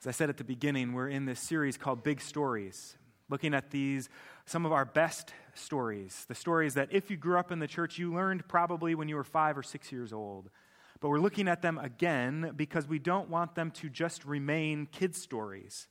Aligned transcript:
As 0.00 0.06
I 0.06 0.12
said 0.12 0.30
at 0.30 0.38
the 0.38 0.44
beginning, 0.44 0.94
we're 0.94 1.10
in 1.10 1.26
this 1.26 1.40
series 1.40 1.76
called 1.76 2.02
Big 2.02 2.22
Stories, 2.22 2.96
looking 3.28 3.52
at 3.52 3.70
these, 3.70 4.08
some 4.46 4.64
of 4.64 4.72
our 4.72 4.86
best 4.86 5.34
stories. 5.52 6.24
The 6.26 6.34
stories 6.34 6.72
that 6.72 6.88
if 6.90 7.10
you 7.10 7.18
grew 7.18 7.38
up 7.38 7.52
in 7.52 7.58
the 7.58 7.66
church, 7.66 7.98
you 7.98 8.10
learned 8.10 8.48
probably 8.48 8.94
when 8.94 9.10
you 9.10 9.16
were 9.16 9.24
five 9.24 9.58
or 9.58 9.62
six 9.62 9.92
years 9.92 10.10
old. 10.10 10.48
But 11.00 11.10
we're 11.10 11.18
looking 11.18 11.48
at 11.48 11.60
them 11.60 11.76
again 11.76 12.54
because 12.56 12.88
we 12.88 12.98
don't 12.98 13.28
want 13.28 13.54
them 13.54 13.70
to 13.72 13.90
just 13.90 14.24
remain 14.24 14.86
kids' 14.86 15.20
stories. 15.20 15.86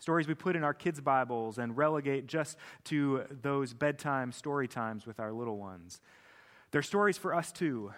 Stories 0.00 0.26
we 0.26 0.34
put 0.34 0.56
in 0.56 0.64
our 0.64 0.74
kids' 0.74 1.00
Bibles 1.00 1.58
and 1.58 1.76
relegate 1.76 2.26
just 2.26 2.56
to 2.86 3.22
those 3.30 3.74
bedtime 3.74 4.32
story 4.32 4.66
times 4.66 5.06
with 5.06 5.20
our 5.20 5.32
little 5.32 5.56
ones. 5.56 6.00
They're 6.72 6.82
stories 6.82 7.16
for 7.16 7.32
us 7.32 7.52
too. 7.52 7.92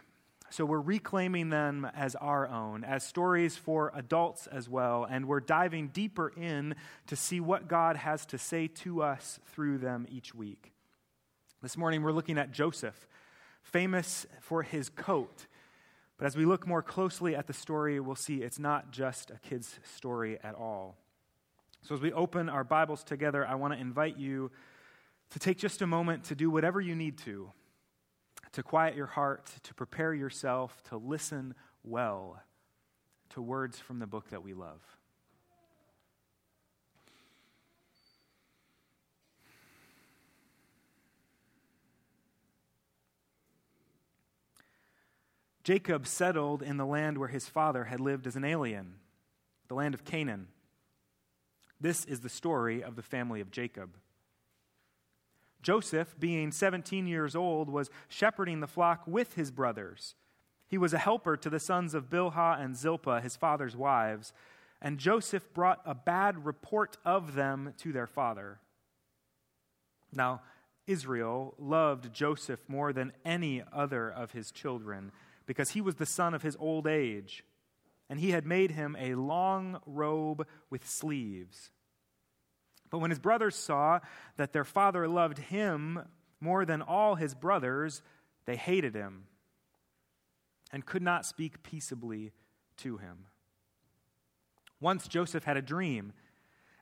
So 0.54 0.64
we're 0.64 0.80
reclaiming 0.80 1.48
them 1.48 1.84
as 1.96 2.14
our 2.14 2.46
own, 2.46 2.84
as 2.84 3.02
stories 3.02 3.56
for 3.56 3.90
adults 3.92 4.46
as 4.46 4.68
well, 4.68 5.04
and 5.04 5.26
we're 5.26 5.40
diving 5.40 5.88
deeper 5.88 6.28
in 6.28 6.76
to 7.08 7.16
see 7.16 7.40
what 7.40 7.66
God 7.66 7.96
has 7.96 8.24
to 8.26 8.38
say 8.38 8.68
to 8.68 9.02
us 9.02 9.40
through 9.46 9.78
them 9.78 10.06
each 10.08 10.32
week. 10.32 10.72
This 11.60 11.76
morning 11.76 12.04
we're 12.04 12.12
looking 12.12 12.38
at 12.38 12.52
Joseph, 12.52 13.08
famous 13.64 14.28
for 14.42 14.62
his 14.62 14.88
coat. 14.90 15.46
But 16.18 16.26
as 16.26 16.36
we 16.36 16.44
look 16.44 16.68
more 16.68 16.84
closely 16.84 17.34
at 17.34 17.48
the 17.48 17.52
story, 17.52 17.98
we'll 17.98 18.14
see 18.14 18.36
it's 18.36 18.60
not 18.60 18.92
just 18.92 19.32
a 19.32 19.40
kid's 19.40 19.80
story 19.82 20.38
at 20.44 20.54
all. 20.54 20.96
So 21.82 21.96
as 21.96 22.00
we 22.00 22.12
open 22.12 22.48
our 22.48 22.62
Bibles 22.62 23.02
together, 23.02 23.44
I 23.44 23.56
want 23.56 23.74
to 23.74 23.80
invite 23.80 24.18
you 24.18 24.52
to 25.30 25.40
take 25.40 25.58
just 25.58 25.82
a 25.82 25.86
moment 25.88 26.22
to 26.26 26.36
do 26.36 26.48
whatever 26.48 26.80
you 26.80 26.94
need 26.94 27.18
to 27.24 27.50
to 28.54 28.62
quiet 28.62 28.94
your 28.94 29.06
heart, 29.06 29.50
to 29.64 29.74
prepare 29.74 30.14
yourself 30.14 30.82
to 30.84 30.96
listen 30.96 31.54
well 31.82 32.40
to 33.30 33.42
words 33.42 33.78
from 33.78 33.98
the 33.98 34.06
book 34.06 34.30
that 34.30 34.44
we 34.44 34.54
love. 34.54 34.80
Jacob 45.64 46.06
settled 46.06 46.62
in 46.62 46.76
the 46.76 46.86
land 46.86 47.18
where 47.18 47.28
his 47.28 47.48
father 47.48 47.84
had 47.84 47.98
lived 47.98 48.26
as 48.26 48.36
an 48.36 48.44
alien, 48.44 48.96
the 49.68 49.74
land 49.74 49.94
of 49.94 50.04
Canaan. 50.04 50.46
This 51.80 52.04
is 52.04 52.20
the 52.20 52.28
story 52.28 52.84
of 52.84 52.94
the 52.96 53.02
family 53.02 53.40
of 53.40 53.50
Jacob. 53.50 53.96
Joseph, 55.64 56.14
being 56.20 56.52
17 56.52 57.06
years 57.06 57.34
old, 57.34 57.70
was 57.70 57.90
shepherding 58.08 58.60
the 58.60 58.66
flock 58.66 59.02
with 59.06 59.34
his 59.34 59.50
brothers. 59.50 60.14
He 60.68 60.78
was 60.78 60.92
a 60.92 60.98
helper 60.98 61.36
to 61.38 61.48
the 61.50 61.58
sons 61.58 61.94
of 61.94 62.10
Bilhah 62.10 62.60
and 62.60 62.76
Zilpah, 62.76 63.22
his 63.22 63.34
father's 63.34 63.74
wives, 63.74 64.32
and 64.82 64.98
Joseph 64.98 65.52
brought 65.54 65.80
a 65.86 65.94
bad 65.94 66.44
report 66.44 66.98
of 67.04 67.34
them 67.34 67.72
to 67.78 67.92
their 67.92 68.06
father. 68.06 68.60
Now, 70.12 70.42
Israel 70.86 71.54
loved 71.58 72.12
Joseph 72.12 72.60
more 72.68 72.92
than 72.92 73.12
any 73.24 73.62
other 73.72 74.10
of 74.10 74.32
his 74.32 74.52
children 74.52 75.12
because 75.46 75.70
he 75.70 75.80
was 75.80 75.94
the 75.94 76.04
son 76.04 76.34
of 76.34 76.42
his 76.42 76.56
old 76.60 76.86
age, 76.86 77.42
and 78.10 78.20
he 78.20 78.32
had 78.32 78.44
made 78.44 78.72
him 78.72 78.96
a 78.98 79.14
long 79.14 79.80
robe 79.86 80.46
with 80.68 80.86
sleeves. 80.86 81.70
But 82.94 83.00
when 83.00 83.10
his 83.10 83.18
brothers 83.18 83.56
saw 83.56 83.98
that 84.36 84.52
their 84.52 84.62
father 84.62 85.08
loved 85.08 85.38
him 85.38 85.98
more 86.40 86.64
than 86.64 86.80
all 86.80 87.16
his 87.16 87.34
brothers, 87.34 88.02
they 88.44 88.54
hated 88.54 88.94
him 88.94 89.24
and 90.70 90.86
could 90.86 91.02
not 91.02 91.26
speak 91.26 91.64
peaceably 91.64 92.30
to 92.76 92.98
him. 92.98 93.26
Once 94.78 95.08
Joseph 95.08 95.42
had 95.42 95.56
a 95.56 95.60
dream, 95.60 96.12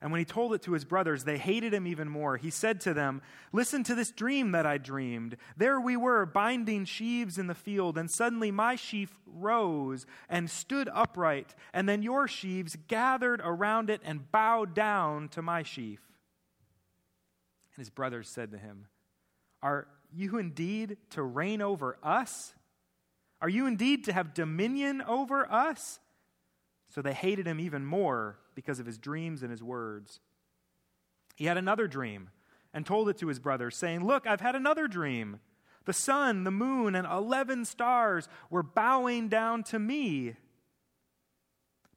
and 0.03 0.13
when 0.13 0.19
he 0.19 0.27
told 0.27 0.53
it 0.53 0.61
to 0.65 0.75
his 0.75 0.85
brothers, 0.85 1.25
they 1.25 1.39
hated 1.39 1.73
him 1.73 1.87
even 1.87 2.11
more. 2.11 2.37
He 2.37 2.51
said 2.51 2.83
to 2.83 2.93
them, 2.93 3.23
Listen 3.51 3.83
to 3.85 3.95
this 3.95 4.11
dream 4.11 4.53
that 4.53 4.67
I 4.67 4.77
dreamed. 4.77 5.39
There 5.57 5.81
we 5.81 5.97
were, 5.97 6.27
binding 6.27 6.85
sheaves 6.85 7.39
in 7.39 7.47
the 7.47 7.55
field, 7.55 7.97
and 7.97 8.11
suddenly 8.11 8.51
my 8.51 8.77
sheaf 8.77 9.19
rose 9.25 10.05
and 10.29 10.51
stood 10.51 10.91
upright, 10.93 11.55
and 11.73 11.89
then 11.89 12.03
your 12.03 12.29
sheaves 12.29 12.77
gathered 12.87 13.41
around 13.43 13.89
it 13.89 14.03
and 14.05 14.31
bowed 14.31 14.75
down 14.75 15.29
to 15.31 15.41
my 15.41 15.63
sheaf. 15.63 16.12
And 17.75 17.81
his 17.81 17.91
brothers 17.91 18.29
said 18.29 18.51
to 18.53 18.59
him, 18.59 18.87
Are 19.63 19.87
you 20.15 20.39
indeed 20.39 20.97
to 21.11 21.23
reign 21.23 21.63
over 21.63 21.97
us? 22.03 22.55
Are 23.41 23.49
you 23.49 23.67
indeed 23.67 24.05
to 24.05 24.13
have 24.13 24.35
dominion 24.35 25.03
over 25.03 25.51
us? 25.51 25.99
So 26.91 27.01
they 27.01 27.15
hated 27.15 27.47
him 27.47 27.59
even 27.59 27.85
more 27.85 28.39
because 28.55 28.79
of 28.79 28.87
his 28.87 28.99
dreams 28.99 29.43
and 29.43 29.51
his 29.51 29.63
words. 29.63 30.21
He 31.37 31.47
had 31.47 31.57
another 31.57 31.87
dream 31.87 32.31
and 32.75 32.85
told 32.85 33.09
it 33.09 33.19
to 33.19 33.29
his 33.29 33.39
brothers, 33.39 33.77
saying, 33.77 34.07
Look, 34.07 34.27
I've 34.27 34.41
had 34.41 34.55
another 34.55 34.87
dream. 34.87 35.41
The 35.85 35.93
sun, 35.93 36.45
the 36.45 36.51
moon, 36.51 36.95
and 36.95 37.07
11 37.07 37.65
stars 37.65 38.29
were 38.51 38.63
bowing 38.63 39.29
down 39.29 39.65
to 39.65 39.79
me. 39.79 40.37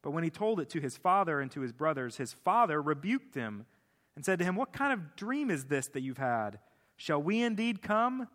But 0.02 0.10
when 0.10 0.24
he 0.24 0.30
told 0.30 0.60
it 0.60 0.70
to 0.70 0.80
his 0.80 0.96
father 0.96 1.40
and 1.40 1.50
to 1.52 1.60
his 1.60 1.72
brothers, 1.72 2.16
his 2.16 2.32
father 2.32 2.80
rebuked 2.80 3.34
him 3.34 3.66
and 4.16 4.24
said 4.24 4.38
to 4.38 4.44
him, 4.44 4.56
What 4.56 4.72
kind 4.72 4.92
of 4.92 5.14
dream 5.14 5.50
is 5.50 5.66
this 5.66 5.88
that 5.88 6.00
you've 6.00 6.18
had? 6.18 6.58
Shall 6.96 7.22
we 7.22 7.42
indeed 7.42 7.82
come, 7.82 8.28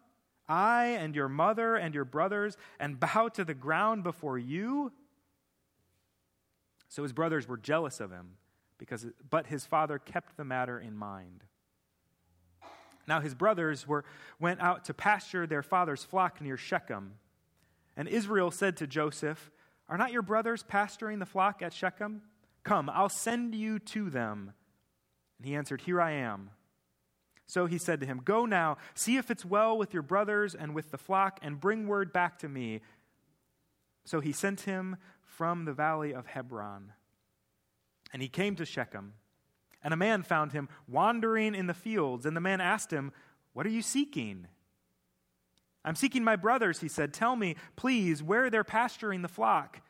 I 0.47 0.85
and 0.85 1.15
your 1.15 1.27
mother 1.27 1.75
and 1.75 1.95
your 1.95 2.05
brothers, 2.05 2.55
and 2.79 2.99
bow 2.99 3.29
to 3.33 3.43
the 3.43 3.55
ground 3.55 4.03
before 4.03 4.37
you? 4.37 4.91
So 6.87 7.03
his 7.03 7.13
brothers 7.13 7.47
were 7.47 7.57
jealous 7.57 7.99
of 7.99 8.11
him, 8.11 8.37
because, 8.77 9.07
but 9.29 9.47
his 9.47 9.65
father 9.65 9.97
kept 9.97 10.37
the 10.37 10.43
matter 10.43 10.79
in 10.79 10.95
mind. 10.95 11.43
Now 13.07 13.19
his 13.19 13.33
brothers 13.33 13.87
were, 13.87 14.05
went 14.39 14.61
out 14.61 14.85
to 14.85 14.93
pasture 14.93 15.47
their 15.47 15.63
father's 15.63 16.03
flock 16.03 16.39
near 16.39 16.57
Shechem. 16.57 17.13
And 17.97 18.07
Israel 18.07 18.51
said 18.51 18.77
to 18.77 18.87
Joseph, 18.87 19.51
Are 19.89 19.97
not 19.97 20.11
your 20.11 20.21
brothers 20.21 20.63
pasturing 20.63 21.19
the 21.19 21.25
flock 21.25 21.61
at 21.61 21.73
Shechem? 21.73 22.21
Come, 22.63 22.89
I'll 22.89 23.09
send 23.09 23.55
you 23.55 23.79
to 23.79 24.09
them. 24.09 24.53
And 25.41 25.47
he 25.47 25.55
answered, 25.55 25.81
Here 25.81 25.99
I 25.99 26.11
am. 26.11 26.51
So 27.47 27.65
he 27.65 27.79
said 27.79 27.99
to 28.01 28.05
him, 28.05 28.21
Go 28.23 28.45
now, 28.45 28.77
see 28.93 29.17
if 29.17 29.31
it's 29.31 29.43
well 29.43 29.75
with 29.75 29.91
your 29.91 30.03
brothers 30.03 30.53
and 30.53 30.75
with 30.75 30.91
the 30.91 30.99
flock, 30.99 31.39
and 31.41 31.59
bring 31.59 31.87
word 31.87 32.13
back 32.13 32.37
to 32.39 32.47
me. 32.47 32.81
So 34.05 34.19
he 34.19 34.33
sent 34.33 34.61
him 34.61 34.97
from 35.23 35.65
the 35.65 35.73
valley 35.73 36.13
of 36.13 36.27
Hebron. 36.27 36.93
And 38.13 38.21
he 38.21 38.27
came 38.27 38.55
to 38.57 38.65
Shechem. 38.65 39.13
And 39.83 39.95
a 39.95 39.97
man 39.97 40.21
found 40.21 40.51
him 40.51 40.69
wandering 40.87 41.55
in 41.55 41.65
the 41.65 41.73
fields. 41.73 42.27
And 42.27 42.37
the 42.37 42.41
man 42.41 42.61
asked 42.61 42.93
him, 42.93 43.11
What 43.53 43.65
are 43.65 43.69
you 43.69 43.81
seeking? 43.81 44.45
I'm 45.83 45.95
seeking 45.95 46.23
my 46.23 46.35
brothers, 46.35 46.81
he 46.81 46.87
said. 46.87 47.15
Tell 47.15 47.35
me, 47.35 47.55
please, 47.75 48.21
where 48.21 48.51
they're 48.51 48.63
pasturing 48.63 49.23
the 49.23 49.27
flock. 49.27 49.81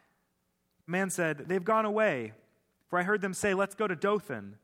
The 0.85 0.91
man 0.93 1.09
said, 1.09 1.49
They've 1.49 1.61
gone 1.61 1.83
away, 1.83 2.31
for 2.87 2.97
I 2.97 3.03
heard 3.03 3.19
them 3.19 3.33
say, 3.33 3.53
Let's 3.53 3.75
go 3.75 3.85
to 3.85 3.97
Dothan. 3.97 4.55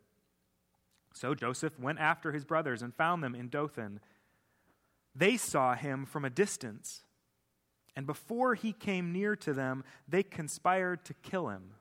So 1.17 1.33
Joseph 1.33 1.79
went 1.79 1.99
after 1.99 2.31
his 2.31 2.45
brothers 2.45 2.83
and 2.83 2.93
found 2.93 3.23
them 3.23 3.33
in 3.33 3.49
Dothan. 3.49 3.99
They 5.15 5.35
saw 5.35 5.73
him 5.73 6.05
from 6.05 6.23
a 6.23 6.29
distance, 6.29 7.01
and 7.95 8.05
before 8.05 8.53
he 8.53 8.71
came 8.71 9.11
near 9.11 9.35
to 9.37 9.51
them, 9.51 9.83
they 10.07 10.21
conspired 10.21 11.03
to 11.05 11.15
kill 11.15 11.49
him. 11.49 11.71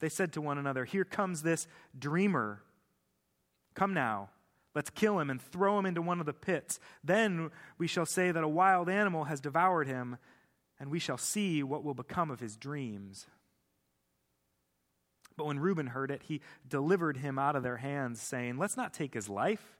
They 0.00 0.08
said 0.08 0.32
to 0.32 0.40
one 0.40 0.56
another, 0.56 0.86
Here 0.86 1.04
comes 1.04 1.42
this 1.42 1.66
dreamer. 1.98 2.62
Come 3.74 3.92
now, 3.92 4.30
let's 4.74 4.88
kill 4.88 5.18
him 5.20 5.28
and 5.28 5.40
throw 5.40 5.78
him 5.78 5.84
into 5.84 6.00
one 6.00 6.18
of 6.18 6.24
the 6.24 6.32
pits. 6.32 6.80
Then 7.04 7.50
we 7.76 7.86
shall 7.86 8.06
say 8.06 8.30
that 8.30 8.42
a 8.42 8.48
wild 8.48 8.88
animal 8.88 9.24
has 9.24 9.38
devoured 9.38 9.86
him, 9.86 10.16
and 10.80 10.90
we 10.90 10.98
shall 10.98 11.18
see 11.18 11.62
what 11.62 11.84
will 11.84 11.92
become 11.92 12.30
of 12.30 12.40
his 12.40 12.56
dreams. 12.56 13.26
But 15.38 15.46
when 15.46 15.60
Reuben 15.60 15.86
heard 15.86 16.10
it, 16.10 16.24
he 16.24 16.40
delivered 16.68 17.18
him 17.18 17.38
out 17.38 17.54
of 17.54 17.62
their 17.62 17.76
hands, 17.76 18.20
saying, 18.20 18.58
Let's 18.58 18.76
not 18.76 18.92
take 18.92 19.14
his 19.14 19.28
life. 19.28 19.78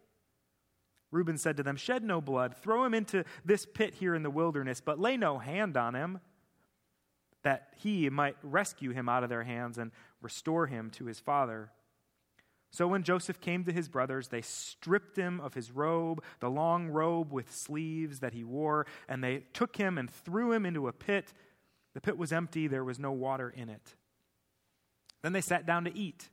Reuben 1.11 1.37
said 1.37 1.57
to 1.57 1.65
them, 1.65 1.77
Shed 1.77 2.05
no 2.05 2.21
blood, 2.21 2.55
throw 2.57 2.85
him 2.85 2.95
into 2.95 3.25
this 3.45 3.67
pit 3.67 3.95
here 3.95 4.15
in 4.15 4.23
the 4.23 4.31
wilderness, 4.31 4.81
but 4.81 5.01
lay 5.01 5.17
no 5.17 5.39
hand 5.39 5.77
on 5.77 5.97
him, 5.97 6.21
that 7.43 7.75
he 7.77 8.09
might 8.09 8.37
rescue 8.43 8.91
him 8.91 9.09
out 9.09 9.25
of 9.25 9.31
their 9.31 9.43
hands 9.43 9.79
and 9.79 9.91
restore 10.23 10.69
him 10.69 10.91
to 10.91 11.07
his 11.07 11.19
father. 11.19 11.73
So 12.71 12.87
when 12.87 13.03
Joseph 13.03 13.41
came 13.41 13.65
to 13.65 13.73
his 13.73 13.89
brothers, 13.89 14.29
they 14.29 14.43
stripped 14.43 15.17
him 15.17 15.41
of 15.41 15.55
his 15.55 15.73
robe, 15.73 16.23
the 16.39 16.51
long 16.51 16.89
robe 16.89 17.33
with 17.33 17.53
sleeves 17.53 18.21
that 18.21 18.33
he 18.33 18.45
wore, 18.45 18.87
and 19.09 19.25
they 19.25 19.45
took 19.55 19.75
him 19.75 19.99
and 19.99 20.09
threw 20.09 20.53
him 20.53 20.65
into 20.65 20.87
a 20.87 20.93
pit. 20.93 21.33
The 21.95 22.01
pit 22.01 22.17
was 22.17 22.33
empty, 22.33 22.69
there 22.69 22.85
was 22.85 23.01
no 23.01 23.11
water 23.11 23.51
in 23.51 23.69
it. 23.69 23.97
Then 25.23 25.33
they 25.33 25.41
sat 25.41 25.67
down 25.67 25.85
to 25.85 25.97
eat. 25.97 26.29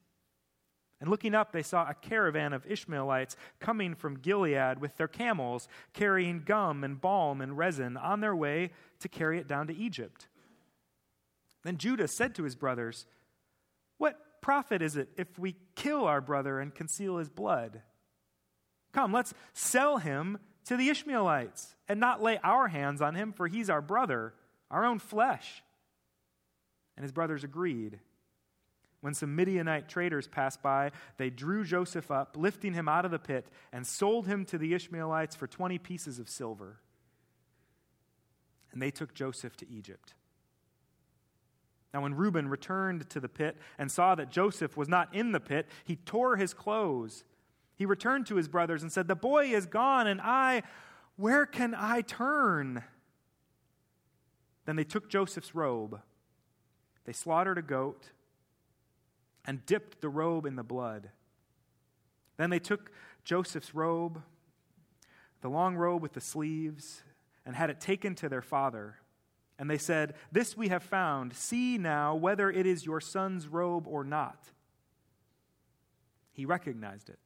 And 1.01 1.09
looking 1.09 1.35
up, 1.35 1.51
they 1.51 1.61
saw 1.61 1.87
a 1.87 1.93
caravan 1.93 2.53
of 2.53 2.65
Ishmaelites 2.65 3.35
coming 3.59 3.95
from 3.95 4.19
Gilead 4.19 4.79
with 4.79 4.95
their 4.97 5.07
camels, 5.07 5.67
carrying 5.93 6.43
gum 6.43 6.83
and 6.83 7.01
balm 7.01 7.41
and 7.41 7.57
resin 7.57 7.97
on 7.97 8.21
their 8.21 8.35
way 8.35 8.71
to 9.01 9.09
carry 9.09 9.39
it 9.39 9.47
down 9.47 9.67
to 9.67 9.75
Egypt. 9.75 10.27
Then 11.63 11.77
Judah 11.77 12.07
said 12.07 12.35
to 12.35 12.43
his 12.43 12.55
brothers, 12.55 13.05
What 13.97 14.41
profit 14.41 14.81
is 14.81 14.95
it 14.95 15.09
if 15.17 15.37
we 15.37 15.57
kill 15.75 16.05
our 16.05 16.21
brother 16.21 16.59
and 16.59 16.73
conceal 16.73 17.17
his 17.17 17.29
blood? 17.29 17.81
Come, 18.93 19.11
let's 19.11 19.33
sell 19.51 19.97
him 19.97 20.37
to 20.65 20.77
the 20.77 20.89
Ishmaelites 20.89 21.75
and 21.89 21.99
not 21.99 22.23
lay 22.23 22.39
our 22.43 22.69
hands 22.69 23.01
on 23.01 23.15
him, 23.15 23.33
for 23.33 23.47
he's 23.47 23.69
our 23.69 23.81
brother, 23.81 24.33
our 24.71 24.85
own 24.85 24.99
flesh. 24.99 25.63
And 26.95 27.03
his 27.03 27.11
brothers 27.11 27.43
agreed. 27.43 27.99
When 29.05 29.13
some 29.13 29.35
Midianite 29.35 29.87
traders 29.87 30.27
passed 30.27 30.63
by, 30.63 30.89
they 31.17 31.29
drew 31.29 31.63
Joseph 31.63 32.09
up, 32.09 32.35
lifting 32.35 32.73
him 32.73 32.89
out 32.89 33.05
of 33.05 33.11
the 33.11 33.19
pit, 33.19 33.45
and 33.71 33.85
sold 33.85 34.25
him 34.25 34.45
to 34.45 34.57
the 34.57 34.73
Ishmaelites 34.73 35.35
for 35.35 35.45
20 35.45 35.77
pieces 35.77 36.17
of 36.17 36.27
silver. 36.27 36.79
And 38.71 38.81
they 38.81 38.89
took 38.89 39.13
Joseph 39.13 39.55
to 39.57 39.69
Egypt. 39.69 40.15
Now, 41.93 42.01
when 42.01 42.15
Reuben 42.15 42.47
returned 42.47 43.07
to 43.11 43.19
the 43.19 43.29
pit 43.29 43.57
and 43.77 43.91
saw 43.91 44.15
that 44.15 44.31
Joseph 44.31 44.75
was 44.75 44.89
not 44.89 45.13
in 45.13 45.33
the 45.33 45.39
pit, 45.39 45.67
he 45.83 45.97
tore 45.97 46.37
his 46.37 46.55
clothes. 46.55 47.25
He 47.75 47.85
returned 47.85 48.25
to 48.25 48.37
his 48.37 48.47
brothers 48.47 48.81
and 48.81 48.91
said, 48.91 49.07
The 49.07 49.13
boy 49.13 49.53
is 49.53 49.67
gone, 49.67 50.07
and 50.07 50.19
I, 50.19 50.63
where 51.15 51.45
can 51.45 51.75
I 51.77 52.01
turn? 52.01 52.83
Then 54.65 54.77
they 54.77 54.83
took 54.83 55.11
Joseph's 55.11 55.53
robe. 55.53 56.01
They 57.05 57.13
slaughtered 57.13 57.59
a 57.59 57.61
goat 57.61 58.09
and 59.47 59.65
dipped 59.65 60.01
the 60.01 60.09
robe 60.09 60.45
in 60.45 60.55
the 60.55 60.63
blood. 60.63 61.09
Then 62.37 62.49
they 62.49 62.59
took 62.59 62.91
Joseph's 63.23 63.73
robe, 63.73 64.21
the 65.41 65.49
long 65.49 65.75
robe 65.75 66.01
with 66.01 66.13
the 66.13 66.21
sleeves, 66.21 67.03
and 67.45 67.55
had 67.55 67.69
it 67.69 67.79
taken 67.79 68.15
to 68.15 68.29
their 68.29 68.41
father. 68.41 68.97
And 69.57 69.69
they 69.69 69.77
said, 69.77 70.15
This 70.31 70.57
we 70.57 70.67
have 70.67 70.83
found. 70.83 71.33
See 71.33 71.77
now 71.77 72.15
whether 72.15 72.51
it 72.51 72.65
is 72.65 72.85
your 72.85 72.99
son's 72.99 73.47
robe 73.47 73.87
or 73.87 74.03
not. 74.03 74.51
He 76.33 76.45
recognized 76.45 77.09
it 77.09 77.19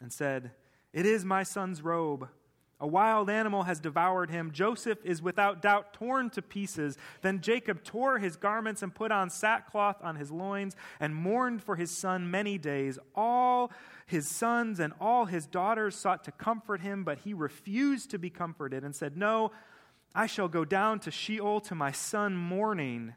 and 0.00 0.12
said, 0.12 0.50
It 0.92 1.06
is 1.06 1.24
my 1.24 1.42
son's 1.42 1.80
robe. 1.80 2.28
A 2.82 2.86
wild 2.86 3.30
animal 3.30 3.62
has 3.62 3.78
devoured 3.78 4.28
him. 4.28 4.50
Joseph 4.50 4.98
is 5.04 5.22
without 5.22 5.62
doubt 5.62 5.92
torn 5.92 6.30
to 6.30 6.42
pieces. 6.42 6.98
Then 7.20 7.40
Jacob 7.40 7.84
tore 7.84 8.18
his 8.18 8.34
garments 8.34 8.82
and 8.82 8.92
put 8.92 9.12
on 9.12 9.30
sackcloth 9.30 10.02
on 10.02 10.16
his 10.16 10.32
loins 10.32 10.74
and 10.98 11.14
mourned 11.14 11.62
for 11.62 11.76
his 11.76 11.92
son 11.92 12.28
many 12.28 12.58
days. 12.58 12.98
All 13.14 13.70
his 14.04 14.26
sons 14.26 14.80
and 14.80 14.92
all 15.00 15.26
his 15.26 15.46
daughters 15.46 15.94
sought 15.94 16.24
to 16.24 16.32
comfort 16.32 16.80
him, 16.80 17.04
but 17.04 17.18
he 17.18 17.32
refused 17.32 18.10
to 18.10 18.18
be 18.18 18.30
comforted 18.30 18.82
and 18.82 18.96
said, 18.96 19.16
No, 19.16 19.52
I 20.12 20.26
shall 20.26 20.48
go 20.48 20.64
down 20.64 20.98
to 21.00 21.12
Sheol 21.12 21.60
to 21.60 21.76
my 21.76 21.92
son 21.92 22.36
mourning. 22.36 23.14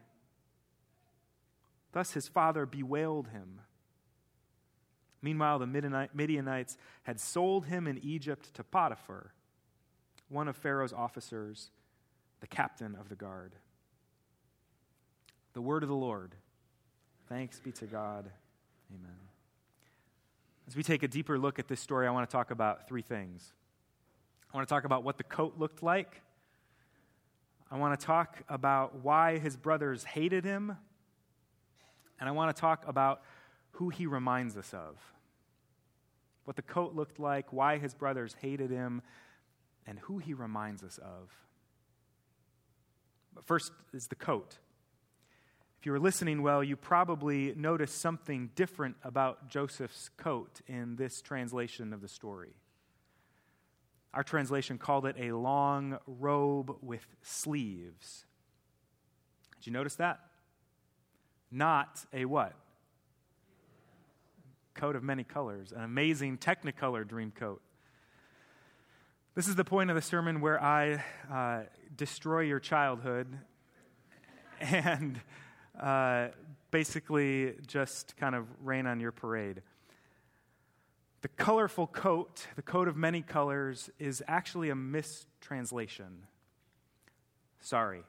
Thus 1.91 2.11
his 2.11 2.27
father 2.27 2.67
bewailed 2.67 3.29
him. 3.29 3.61
Meanwhile, 5.23 5.57
the 5.57 6.07
Midianites 6.13 6.77
had 7.01 7.19
sold 7.19 7.65
him 7.65 7.87
in 7.87 7.97
Egypt 8.03 8.53
to 8.53 8.63
Potiphar, 8.63 9.33
one 10.29 10.47
of 10.47 10.55
Pharaoh's 10.55 10.93
officers, 10.93 11.69
the 12.41 12.47
captain 12.47 12.95
of 12.99 13.09
the 13.09 13.15
guard. 13.15 13.53
The 15.53 15.61
word 15.61 15.83
of 15.83 15.89
the 15.89 15.95
Lord. 15.95 16.35
Thanks 17.29 17.59
be 17.59 17.71
to 17.73 17.85
God. 17.85 18.29
Amen. 18.93 19.17
As 20.67 20.75
we 20.75 20.83
take 20.83 21.03
a 21.03 21.07
deeper 21.07 21.37
look 21.37 21.59
at 21.59 21.67
this 21.67 21.79
story, 21.79 22.07
I 22.07 22.11
want 22.11 22.27
to 22.29 22.31
talk 22.31 22.51
about 22.51 22.87
three 22.87 23.01
things. 23.01 23.53
I 24.53 24.57
want 24.57 24.67
to 24.67 24.73
talk 24.73 24.83
about 24.83 25.03
what 25.03 25.17
the 25.17 25.23
coat 25.23 25.55
looked 25.57 25.83
like. 25.83 26.21
I 27.69 27.77
want 27.77 27.99
to 27.99 28.05
talk 28.05 28.43
about 28.47 29.03
why 29.03 29.37
his 29.37 29.55
brothers 29.55 30.03
hated 30.03 30.45
him. 30.45 30.77
And 32.19 32.29
I 32.29 32.31
want 32.31 32.55
to 32.55 32.59
talk 32.59 32.87
about 32.87 33.21
who 33.71 33.89
he 33.89 34.05
reminds 34.07 34.57
us 34.57 34.73
of. 34.73 34.97
What 36.45 36.55
the 36.55 36.61
coat 36.61 36.95
looked 36.95 37.19
like, 37.19 37.51
why 37.51 37.77
his 37.77 37.93
brothers 37.93 38.35
hated 38.39 38.71
him, 38.71 39.01
and 39.85 39.99
who 39.99 40.17
he 40.17 40.33
reminds 40.33 40.83
us 40.83 40.97
of. 40.97 41.31
But 43.33 43.45
first 43.45 43.71
is 43.93 44.07
the 44.07 44.15
coat. 44.15 44.57
If 45.79 45.85
you 45.85 45.91
were 45.91 45.99
listening 45.99 46.41
well, 46.41 46.63
you 46.63 46.75
probably 46.75 47.53
noticed 47.55 47.99
something 47.99 48.49
different 48.55 48.95
about 49.03 49.49
Joseph's 49.49 50.09
coat 50.17 50.61
in 50.67 50.95
this 50.95 51.21
translation 51.21 51.93
of 51.93 52.01
the 52.01 52.07
story. 52.07 52.55
Our 54.13 54.23
translation 54.23 54.77
called 54.77 55.05
it 55.05 55.15
a 55.19 55.33
long 55.33 55.99
robe 56.07 56.77
with 56.81 57.05
sleeves. 57.21 58.25
Did 59.57 59.67
you 59.67 59.73
notice 59.73 59.95
that? 59.95 60.19
Not 61.51 62.05
a 62.13 62.25
what? 62.25 62.53
Coat 64.73 64.95
of 64.95 65.03
many 65.03 65.23
colors, 65.23 65.71
an 65.71 65.83
amazing 65.83 66.37
Technicolor 66.37 67.07
dream 67.07 67.31
coat. 67.31 67.61
This 69.35 69.49
is 69.49 69.55
the 69.55 69.65
point 69.65 69.89
of 69.89 69.97
the 69.97 70.01
sermon 70.01 70.39
where 70.39 70.63
I 70.63 71.03
uh, 71.29 71.63
destroy 71.97 72.43
your 72.43 72.61
childhood 72.61 73.27
and 74.61 75.19
uh, 75.77 76.29
basically 76.71 77.55
just 77.67 78.15
kind 78.15 78.33
of 78.33 78.47
rain 78.63 78.87
on 78.87 79.01
your 79.01 79.11
parade. 79.11 79.61
The 81.21 81.27
colorful 81.27 81.85
coat, 81.85 82.47
the 82.55 82.61
coat 82.61 82.87
of 82.87 82.95
many 82.95 83.21
colors, 83.21 83.89
is 83.99 84.23
actually 84.25 84.69
a 84.69 84.75
mistranslation. 84.75 86.27
Sorry. 87.59 88.03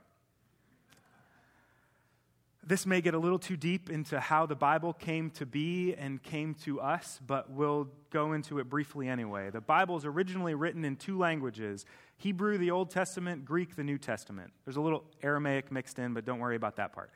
This 2.68 2.84
may 2.84 3.00
get 3.00 3.14
a 3.14 3.18
little 3.18 3.38
too 3.38 3.56
deep 3.56 3.90
into 3.90 4.18
how 4.18 4.44
the 4.44 4.56
Bible 4.56 4.92
came 4.92 5.30
to 5.30 5.46
be 5.46 5.94
and 5.94 6.20
came 6.20 6.54
to 6.64 6.80
us, 6.80 7.20
but 7.24 7.48
we'll 7.48 7.86
go 8.10 8.32
into 8.32 8.58
it 8.58 8.68
briefly 8.68 9.06
anyway. 9.06 9.50
The 9.50 9.60
Bible 9.60 9.96
is 9.96 10.04
originally 10.04 10.54
written 10.54 10.84
in 10.84 10.96
two 10.96 11.16
languages 11.16 11.86
Hebrew, 12.16 12.58
the 12.58 12.72
Old 12.72 12.90
Testament, 12.90 13.44
Greek, 13.44 13.76
the 13.76 13.84
New 13.84 13.98
Testament. 13.98 14.52
There's 14.64 14.78
a 14.78 14.80
little 14.80 15.04
Aramaic 15.22 15.70
mixed 15.70 16.00
in, 16.00 16.12
but 16.12 16.24
don't 16.24 16.40
worry 16.40 16.56
about 16.56 16.74
that 16.76 16.92
part. 16.92 17.10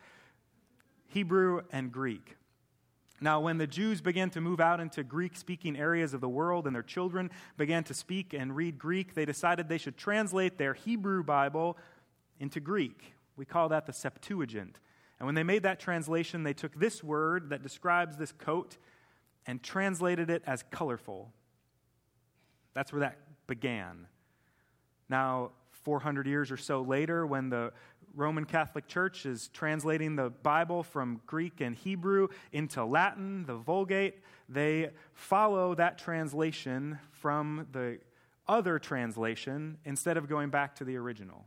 Hebrew 1.09 1.63
and 1.73 1.91
Greek. 1.91 2.37
Now, 3.21 3.41
when 3.41 3.59
the 3.59 3.67
Jews 3.67 4.01
began 4.01 4.31
to 4.31 4.41
move 4.41 4.61
out 4.61 4.79
into 4.79 5.03
Greek 5.03 5.37
speaking 5.37 5.77
areas 5.77 6.15
of 6.15 6.21
the 6.21 6.29
world 6.29 6.69
and 6.69 6.77
their 6.77 6.85
children 6.85 7.29
began 7.57 7.83
to 7.85 7.95
speak 7.95 8.35
and 8.35 8.55
read 8.55 8.79
Greek, 8.79 9.15
they 9.15 9.25
decided 9.25 9.69
they 9.69 9.79
should 9.79 9.97
translate 9.97 10.59
their 10.59 10.75
Hebrew 10.75 11.25
Bible 11.25 11.77
into 12.39 12.61
Greek. 12.61 13.15
We 13.37 13.45
call 13.45 13.69
that 13.71 13.87
the 13.87 13.93
Septuagint. 13.93 14.79
And 15.21 15.27
when 15.27 15.35
they 15.35 15.43
made 15.43 15.63
that 15.65 15.79
translation, 15.79 16.43
they 16.43 16.55
took 16.55 16.75
this 16.75 17.05
word 17.05 17.51
that 17.51 17.63
describes 17.63 18.17
this 18.17 18.33
coat 18.33 18.79
and 19.47 19.63
translated 19.63 20.31
it 20.31 20.43
as 20.47 20.65
colorful. 20.71 21.31
That's 22.75 22.93
where 22.93 23.01
that 23.01 23.19
began. 23.47 24.07
Now, 25.11 25.51
400 25.83 26.27
years 26.27 26.51
or 26.51 26.57
so 26.57 26.81
later, 26.83 27.27
when 27.27 27.51
the 27.51 27.73
Roman 28.15 28.45
Catholic 28.45 28.87
Church 28.87 29.27
is 29.27 29.49
translating 29.49 30.17
the 30.17 30.31
Bible 30.31 30.83
from 30.83 31.21
Greek 31.27 31.61
and 31.61 31.77
Hebrew 31.77 32.29
into 32.53 32.85
Latin, 32.85 33.45
the 33.45 33.57
Vulgate, 33.57 34.23
they 34.49 34.91
follow 35.13 35.75
that 35.75 35.99
translation 35.99 36.99
from 37.13 37.67
the 37.73 37.99
other 38.49 38.79
translation 38.79 39.79
instead 39.85 40.17
of 40.17 40.29
going 40.29 40.51
back 40.51 40.77
to 40.77 40.85
the 40.85 40.97
original. 40.97 41.45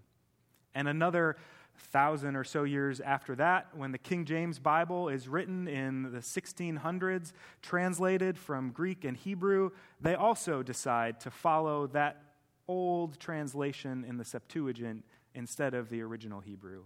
And 0.75 0.88
another 0.88 1.38
thousand 1.77 2.36
or 2.36 2.44
so 2.44 2.63
years 2.63 3.00
after 3.00 3.36
that, 3.36 3.68
when 3.75 3.92
the 3.92 3.98
King 3.98 4.25
James 4.25 4.60
Bible 4.60 5.10
is 5.10 5.27
written 5.27 5.68
in 5.68 6.12
the 6.12 6.20
1600s, 6.20 7.34
translated 7.62 8.38
from 8.38 8.72
Greek 8.72 9.03
and 9.03 9.18
Hebrew, 9.18 9.72
they 10.01 10.15
also 10.15 10.63
decide 10.63 11.20
to 11.22 11.32
follow 11.32 11.88
that 11.88 12.22
old 12.68 13.20
translation 13.20 14.06
in 14.08 14.18
the 14.18 14.25
Septuagint 14.25 15.03
instead 15.36 15.74
of 15.74 15.89
the 15.89 16.01
original 16.01 16.39
Hebrew. 16.39 16.84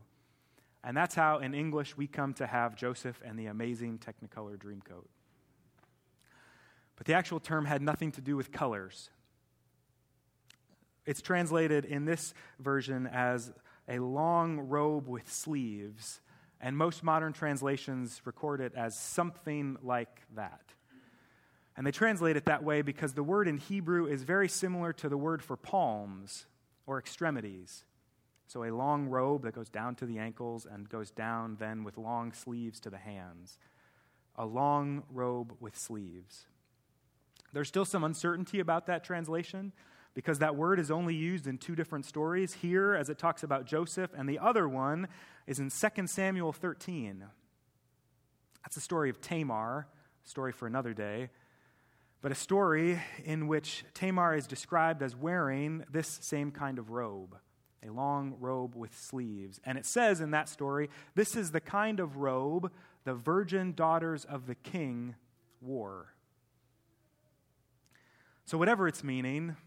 And 0.83 0.95
that's 0.95 1.15
how, 1.15 1.39
in 1.39 1.53
English, 1.53 1.97
we 1.97 2.07
come 2.07 2.33
to 2.35 2.47
have 2.47 2.75
Joseph 2.75 3.21
and 3.25 3.37
the 3.37 3.47
amazing 3.47 3.99
Technicolor 3.99 4.57
Dreamcoat. 4.57 5.07
But 6.95 7.05
the 7.05 7.13
actual 7.13 7.39
term 7.39 7.65
had 7.65 7.81
nothing 7.81 8.11
to 8.13 8.21
do 8.21 8.35
with 8.35 8.51
colors. 8.51 9.09
It's 11.05 11.21
translated 11.21 11.85
in 11.85 12.05
this 12.05 12.33
version 12.59 13.07
as 13.07 13.53
a 13.87 13.99
long 13.99 14.59
robe 14.59 15.07
with 15.07 15.31
sleeves, 15.31 16.21
and 16.59 16.77
most 16.77 17.03
modern 17.03 17.33
translations 17.33 18.21
record 18.25 18.61
it 18.61 18.73
as 18.75 18.97
something 18.97 19.77
like 19.81 20.21
that. 20.35 20.61
And 21.75 21.85
they 21.85 21.91
translate 21.91 22.35
it 22.35 22.45
that 22.45 22.63
way 22.63 22.81
because 22.81 23.13
the 23.13 23.23
word 23.23 23.47
in 23.47 23.57
Hebrew 23.57 24.07
is 24.07 24.23
very 24.23 24.49
similar 24.49 24.91
to 24.93 25.09
the 25.09 25.17
word 25.17 25.43
for 25.43 25.55
palms 25.55 26.47
or 26.87 26.97
extremities. 26.97 27.83
So, 28.47 28.63
a 28.63 28.71
long 28.71 29.07
robe 29.07 29.43
that 29.43 29.53
goes 29.53 29.69
down 29.69 29.95
to 29.95 30.05
the 30.05 30.17
ankles 30.17 30.65
and 30.65 30.89
goes 30.89 31.11
down 31.11 31.57
then 31.59 31.83
with 31.83 31.97
long 31.97 32.31
sleeves 32.31 32.79
to 32.81 32.89
the 32.89 32.97
hands. 32.97 33.59
A 34.37 34.45
long 34.45 35.03
robe 35.11 35.53
with 35.59 35.77
sleeves. 35.77 36.47
There's 37.53 37.67
still 37.67 37.85
some 37.85 38.03
uncertainty 38.03 38.59
about 38.59 38.87
that 38.87 39.03
translation 39.03 39.73
because 40.17 40.39
that 40.39 40.55
word 40.55 40.79
is 40.79 40.89
only 40.89 41.13
used 41.13 41.45
in 41.45 41.59
two 41.59 41.75
different 41.75 42.03
stories 42.03 42.51
here 42.51 42.95
as 42.95 43.07
it 43.07 43.19
talks 43.19 43.43
about 43.43 43.67
Joseph, 43.67 44.09
and 44.17 44.27
the 44.27 44.39
other 44.39 44.67
one 44.67 45.07
is 45.45 45.59
in 45.59 45.69
2 45.69 46.07
Samuel 46.07 46.51
13. 46.51 47.23
That's 48.63 48.73
the 48.73 48.81
story 48.81 49.11
of 49.11 49.21
Tamar, 49.21 49.85
a 50.25 50.27
story 50.27 50.51
for 50.51 50.65
another 50.65 50.95
day, 50.95 51.29
but 52.23 52.31
a 52.31 52.35
story 52.35 52.99
in 53.25 53.47
which 53.47 53.85
Tamar 53.93 54.33
is 54.33 54.47
described 54.47 55.03
as 55.03 55.15
wearing 55.15 55.85
this 55.91 56.17
same 56.23 56.49
kind 56.49 56.79
of 56.79 56.89
robe, 56.89 57.37
a 57.87 57.91
long 57.91 58.37
robe 58.39 58.73
with 58.75 58.97
sleeves. 58.97 59.61
And 59.65 59.77
it 59.77 59.85
says 59.85 60.19
in 60.19 60.31
that 60.31 60.49
story, 60.49 60.89
this 61.13 61.35
is 61.35 61.51
the 61.51 61.61
kind 61.61 61.99
of 61.99 62.17
robe 62.17 62.71
the 63.03 63.13
virgin 63.13 63.71
daughters 63.75 64.25
of 64.25 64.47
the 64.47 64.55
king 64.55 65.13
wore. 65.61 66.15
So, 68.45 68.57
whatever 68.57 68.87
its 68.87 69.03
meaning, 69.03 69.57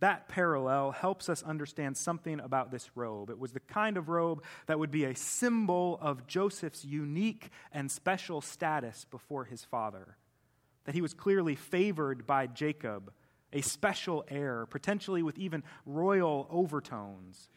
that 0.00 0.28
parallel 0.28 0.92
helps 0.92 1.28
us 1.28 1.42
understand 1.42 1.96
something 1.96 2.40
about 2.40 2.70
this 2.70 2.90
robe. 2.94 3.30
It 3.30 3.38
was 3.38 3.52
the 3.52 3.60
kind 3.60 3.96
of 3.96 4.08
robe 4.08 4.42
that 4.66 4.78
would 4.78 4.90
be 4.90 5.04
a 5.04 5.14
symbol 5.14 5.98
of 6.00 6.26
Joseph's 6.26 6.84
unique 6.84 7.50
and 7.72 7.90
special 7.90 8.40
status 8.40 9.06
before 9.10 9.44
his 9.44 9.62
father. 9.62 10.16
That 10.84 10.94
he 10.94 11.02
was 11.02 11.12
clearly 11.12 11.54
favored 11.54 12.26
by 12.26 12.46
Jacob, 12.46 13.12
a 13.52 13.60
special 13.60 14.24
heir, 14.28 14.64
potentially 14.66 15.22
with 15.22 15.38
even 15.38 15.62
royal 15.84 16.46
overtones. 16.50 17.48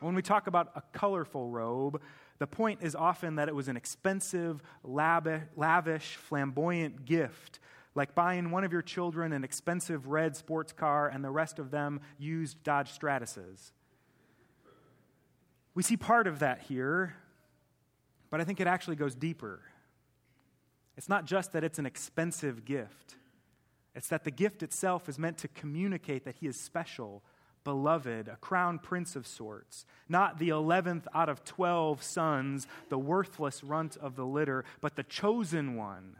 When 0.00 0.14
we 0.14 0.22
talk 0.22 0.46
about 0.46 0.70
a 0.76 0.82
colorful 0.92 1.48
robe, 1.48 2.00
the 2.38 2.46
point 2.46 2.80
is 2.82 2.94
often 2.94 3.36
that 3.36 3.48
it 3.48 3.54
was 3.54 3.66
an 3.66 3.76
expensive, 3.76 4.62
lavish, 4.84 6.16
flamboyant 6.16 7.04
gift 7.06 7.58
like 7.96 8.14
buying 8.14 8.50
one 8.50 8.62
of 8.62 8.72
your 8.72 8.82
children 8.82 9.32
an 9.32 9.42
expensive 9.42 10.06
red 10.06 10.36
sports 10.36 10.72
car 10.72 11.08
and 11.08 11.24
the 11.24 11.30
rest 11.30 11.58
of 11.58 11.70
them 11.70 12.00
used 12.18 12.62
Dodge 12.62 12.96
Stratuses. 12.96 13.72
We 15.74 15.82
see 15.82 15.96
part 15.96 16.26
of 16.26 16.38
that 16.38 16.60
here, 16.62 17.16
but 18.30 18.40
I 18.40 18.44
think 18.44 18.60
it 18.60 18.66
actually 18.66 18.96
goes 18.96 19.14
deeper. 19.14 19.60
It's 20.96 21.08
not 21.08 21.24
just 21.24 21.52
that 21.52 21.64
it's 21.64 21.78
an 21.78 21.86
expensive 21.86 22.64
gift, 22.64 23.16
it's 23.94 24.08
that 24.08 24.24
the 24.24 24.30
gift 24.30 24.62
itself 24.62 25.08
is 25.08 25.18
meant 25.18 25.38
to 25.38 25.48
communicate 25.48 26.24
that 26.26 26.36
he 26.36 26.46
is 26.46 26.60
special, 26.60 27.22
beloved, 27.64 28.28
a 28.28 28.36
crown 28.36 28.78
prince 28.78 29.16
of 29.16 29.26
sorts, 29.26 29.86
not 30.06 30.38
the 30.38 30.50
11th 30.50 31.04
out 31.14 31.30
of 31.30 31.44
12 31.44 32.02
sons, 32.02 32.66
the 32.90 32.98
worthless 32.98 33.64
runt 33.64 33.96
of 33.96 34.16
the 34.16 34.26
litter, 34.26 34.66
but 34.82 34.96
the 34.96 35.02
chosen 35.02 35.76
one 35.76 36.16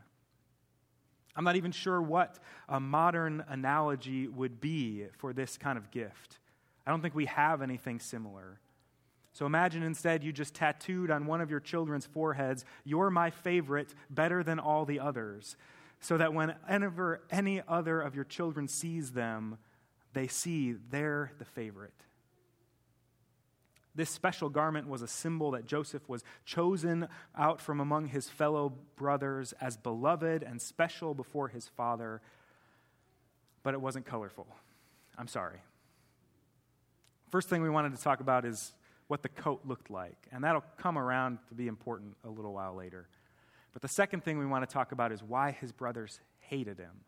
I'm 1.37 1.45
not 1.45 1.57
even 1.57 1.73
sure 1.73 2.00
what 2.00 2.38
a 2.69 2.81
modern 2.81 3.45
analogy 3.49 4.26
would 4.26 4.61
be 4.61 5.05
for 5.19 5.33
this 5.33 5.59
kind 5.59 5.76
of 5.76 5.90
gift. 5.90 6.38
I 6.87 6.90
don't 6.90 7.02
think 7.02 7.14
we 7.14 7.26
have 7.26 7.62
anything 7.62 8.00
similar. 8.00 8.61
So 9.33 9.45
imagine 9.45 9.83
instead 9.83 10.25
you 10.25 10.33
just 10.33 10.55
tattooed 10.55 11.11
on 11.11 11.26
one 11.26 11.43
of 11.43 11.50
your 11.50 11.61
children's 11.61 12.07
foreheads, 12.07 12.64
You're 12.85 13.11
my 13.11 13.28
favorite, 13.28 13.95
better 14.09 14.43
than 14.43 14.59
all 14.59 14.87
the 14.87 14.99
others, 14.99 15.57
so 16.00 16.16
that 16.16 16.33
whenever 16.33 17.21
any 17.31 17.61
other 17.69 18.00
of 18.00 18.14
your 18.14 18.25
children 18.25 18.66
sees 18.66 19.11
them, 19.12 19.59
they 20.14 20.26
see 20.26 20.76
they're 20.90 21.33
the 21.38 21.45
favorite. 21.45 22.06
This 23.97 24.11
special 24.11 24.50
garment 24.50 24.88
was 24.88 25.00
a 25.00 25.09
symbol 25.09 25.53
that 25.53 25.65
Joseph 25.65 26.07
was 26.07 26.23
chosen 26.45 27.09
out 27.37 27.62
from 27.62 27.81
among 27.81 28.09
his 28.09 28.29
fellow 28.29 28.75
brothers 28.95 29.55
as 29.59 29.79
beloved 29.79 30.43
and 30.43 30.61
special 30.61 31.15
before 31.15 31.49
his 31.49 31.67
father, 31.67 32.21
but 33.62 33.73
it 33.73 33.81
wasn't 33.81 34.05
colorful. 34.05 34.47
I'm 35.17 35.29
sorry. 35.29 35.61
First 37.31 37.49
thing 37.49 37.62
we 37.62 37.71
wanted 37.71 37.97
to 37.97 38.03
talk 38.03 38.21
about 38.21 38.45
is 38.45 38.75
what 39.09 39.23
the 39.23 39.31
coat 39.31 39.62
looked 39.65 39.91
like, 39.91 40.29
and 40.31 40.45
that'll 40.45 40.65
come 40.76 40.99
around 40.99 41.38
to 41.49 41.55
be 41.55 41.67
important 41.67 42.17
a 42.23 42.29
little 42.29 42.53
while 42.53 42.75
later. 42.75 43.09
But 43.73 43.81
the 43.81 43.88
second 43.88 44.25
thing 44.25 44.38
we 44.38 44.47
want 44.47 44.69
to 44.69 44.73
talk 44.73 44.93
about 44.93 45.11
is 45.11 45.23
why 45.23 45.53
his 45.53 45.73
brothers 45.73 46.21
hated 46.38 46.79
him. 46.79 47.00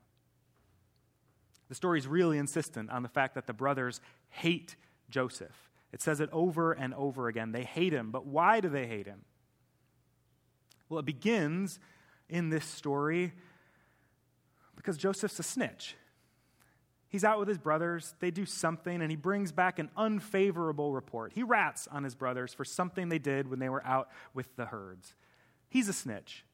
The 1.68 1.74
story 1.74 1.98
is 1.98 2.06
really 2.06 2.38
insistent 2.38 2.88
on 2.90 3.02
the 3.02 3.08
fact 3.10 3.34
that 3.34 3.46
the 3.46 3.52
brothers 3.52 4.00
hate 4.30 4.76
Joseph. 5.10 5.67
It 5.92 6.02
says 6.02 6.20
it 6.20 6.28
over 6.32 6.72
and 6.72 6.92
over 6.94 7.28
again. 7.28 7.52
They 7.52 7.64
hate 7.64 7.92
him. 7.92 8.10
But 8.10 8.26
why 8.26 8.60
do 8.60 8.68
they 8.68 8.86
hate 8.86 9.06
him? 9.06 9.24
Well, 10.88 11.00
it 11.00 11.06
begins 11.06 11.78
in 12.28 12.50
this 12.50 12.64
story 12.64 13.32
because 14.76 14.96
Joseph's 14.96 15.38
a 15.38 15.42
snitch. 15.42 15.96
He's 17.08 17.24
out 17.24 17.38
with 17.38 17.48
his 17.48 17.58
brothers. 17.58 18.14
They 18.20 18.30
do 18.30 18.44
something, 18.44 19.00
and 19.00 19.10
he 19.10 19.16
brings 19.16 19.50
back 19.50 19.78
an 19.78 19.88
unfavorable 19.96 20.92
report. 20.92 21.32
He 21.32 21.42
rats 21.42 21.88
on 21.90 22.04
his 22.04 22.14
brothers 22.14 22.52
for 22.52 22.66
something 22.66 23.08
they 23.08 23.18
did 23.18 23.48
when 23.48 23.58
they 23.58 23.70
were 23.70 23.84
out 23.86 24.10
with 24.34 24.54
the 24.56 24.66
herds. 24.66 25.14
He's 25.70 25.88
a 25.88 25.94
snitch. 25.94 26.44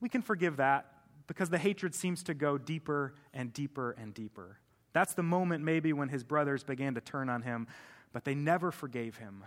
We 0.00 0.08
can 0.08 0.22
forgive 0.22 0.56
that 0.56 0.90
because 1.26 1.50
the 1.50 1.58
hatred 1.58 1.94
seems 1.94 2.22
to 2.24 2.34
go 2.34 2.56
deeper 2.56 3.14
and 3.34 3.52
deeper 3.52 3.92
and 3.92 4.14
deeper. 4.14 4.58
That's 4.94 5.14
the 5.14 5.22
moment, 5.22 5.62
maybe, 5.62 5.92
when 5.92 6.08
his 6.08 6.24
brothers 6.24 6.64
began 6.64 6.94
to 6.94 7.00
turn 7.00 7.28
on 7.28 7.42
him. 7.42 7.66
But 8.14 8.24
they 8.24 8.36
never 8.36 8.70
forgave 8.70 9.16
him, 9.18 9.42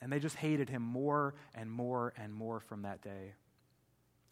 and 0.00 0.10
they 0.10 0.20
just 0.20 0.36
hated 0.36 0.70
him 0.70 0.80
more 0.80 1.34
and 1.56 1.70
more 1.70 2.14
and 2.16 2.32
more 2.32 2.60
from 2.60 2.82
that 2.82 3.02
day. 3.02 3.34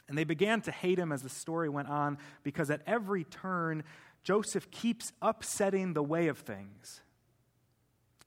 And 0.08 0.16
they 0.16 0.24
began 0.24 0.62
to 0.62 0.70
hate 0.70 0.98
him 0.98 1.10
as 1.12 1.22
the 1.22 1.28
story 1.28 1.68
went 1.68 1.88
on 1.88 2.16
because 2.44 2.70
at 2.70 2.82
every 2.86 3.24
turn, 3.24 3.82
Joseph 4.22 4.70
keeps 4.70 5.12
upsetting 5.20 5.92
the 5.92 6.04
way 6.04 6.28
of 6.28 6.38
things, 6.38 7.00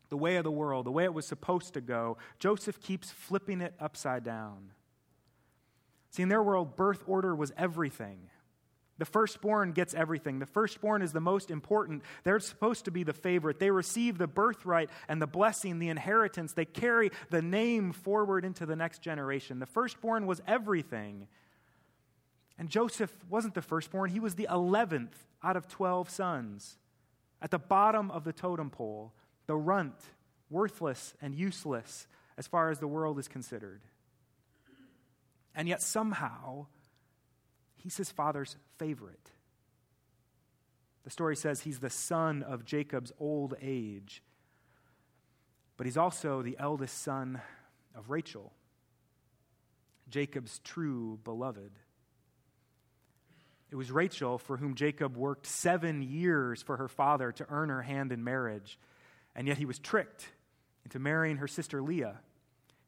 the 0.10 0.18
way 0.18 0.36
of 0.36 0.44
the 0.44 0.52
world, 0.52 0.86
the 0.86 0.92
way 0.92 1.06
it 1.06 1.14
was 1.14 1.26
supposed 1.26 1.74
to 1.76 1.82
go. 1.82 2.18
Joseph 2.40 2.82
keeps 2.82 3.10
flipping 3.10 3.62
it 3.62 3.74
upside 3.80 4.26
down. 4.26 4.72
See, 6.10 6.24
in 6.24 6.30
their 6.30 6.44
world, 6.44 6.76
birth 6.76 7.04
order 7.08 7.34
was 7.34 7.54
everything. 7.58 8.30
The 9.00 9.06
firstborn 9.06 9.72
gets 9.72 9.96
everything. 9.96 10.40
The 10.40 10.46
firstborn 10.46 11.02
is 11.02 11.14
the 11.14 11.20
most 11.20 11.50
important. 11.50 12.04
They're 12.24 12.40
supposed 12.40 12.86
to 12.86 12.92
be 12.92 13.04
the 13.04 13.14
favorite. 13.14 13.60
They 13.60 13.72
receive 13.72 14.18
the 14.18 14.28
birthright 14.28 14.90
and 15.08 15.22
the 15.22 15.28
blessing, 15.28 15.80
the 15.80 15.90
inheritance. 15.90 16.54
They 16.54 16.66
carry 16.66 17.10
the 17.32 17.42
name 17.42 17.92
forward 17.92 18.46
into 18.46 18.66
the 18.66 18.76
next 18.76 19.02
generation. 19.02 19.60
The 19.60 19.66
firstborn 19.66 20.28
was 20.28 20.42
everything. 20.48 21.28
And 22.60 22.70
Joseph 22.70 23.12
wasn't 23.30 23.56
the 23.56 23.64
firstborn, 23.64 24.12
he 24.12 24.20
was 24.20 24.36
the 24.36 24.48
11th 24.50 25.16
out 25.44 25.58
of 25.58 25.68
12 25.68 26.10
sons. 26.10 26.78
At 27.42 27.52
the 27.52 27.60
bottom 27.60 28.12
of 28.12 28.24
the 28.24 28.32
totem 28.32 28.70
pole, 28.70 29.12
the 29.48 29.56
runt, 29.56 29.96
worthless 30.50 31.16
and 31.22 31.34
useless 31.36 32.08
as 32.38 32.48
far 32.48 32.70
as 32.70 32.80
the 32.80 32.88
world 32.88 33.20
is 33.20 33.28
considered. 33.28 33.82
And 35.56 35.68
yet, 35.68 35.82
somehow, 35.82 36.68
He's 37.84 37.98
his 37.98 38.10
father's 38.10 38.56
favorite. 38.78 39.32
The 41.04 41.10
story 41.10 41.36
says 41.36 41.62
he's 41.62 41.80
the 41.80 41.90
son 41.90 42.42
of 42.42 42.64
Jacob's 42.64 43.12
old 43.20 43.56
age, 43.62 44.24
but 45.76 45.86
he's 45.86 45.98
also 45.98 46.42
the 46.42 46.56
eldest 46.58 47.02
son 47.02 47.42
of 47.94 48.10
Rachel, 48.10 48.54
Jacob's 50.10 50.60
true 50.60 51.20
beloved. 51.26 51.72
It 53.70 53.76
was 53.76 53.92
Rachel 53.92 54.38
for 54.38 54.56
whom 54.58 54.76
Jacob 54.76 55.18
worked 55.18 55.46
seven 55.46 56.02
years 56.02 56.62
for 56.62 56.78
her 56.78 56.88
father 56.88 57.32
to 57.34 57.46
earn 57.50 57.70
her 57.70 57.82
hand 57.82 58.14
in 58.14 58.24
marriage, 58.24 58.80
and 59.36 59.46
yet 59.46 59.58
he 59.58 59.66
was 59.66 59.80
tricked 59.80 60.30
into 60.86 61.00
marrying 61.00 61.38
her 61.38 61.48
sister 61.48 61.82
Leah. 61.82 62.22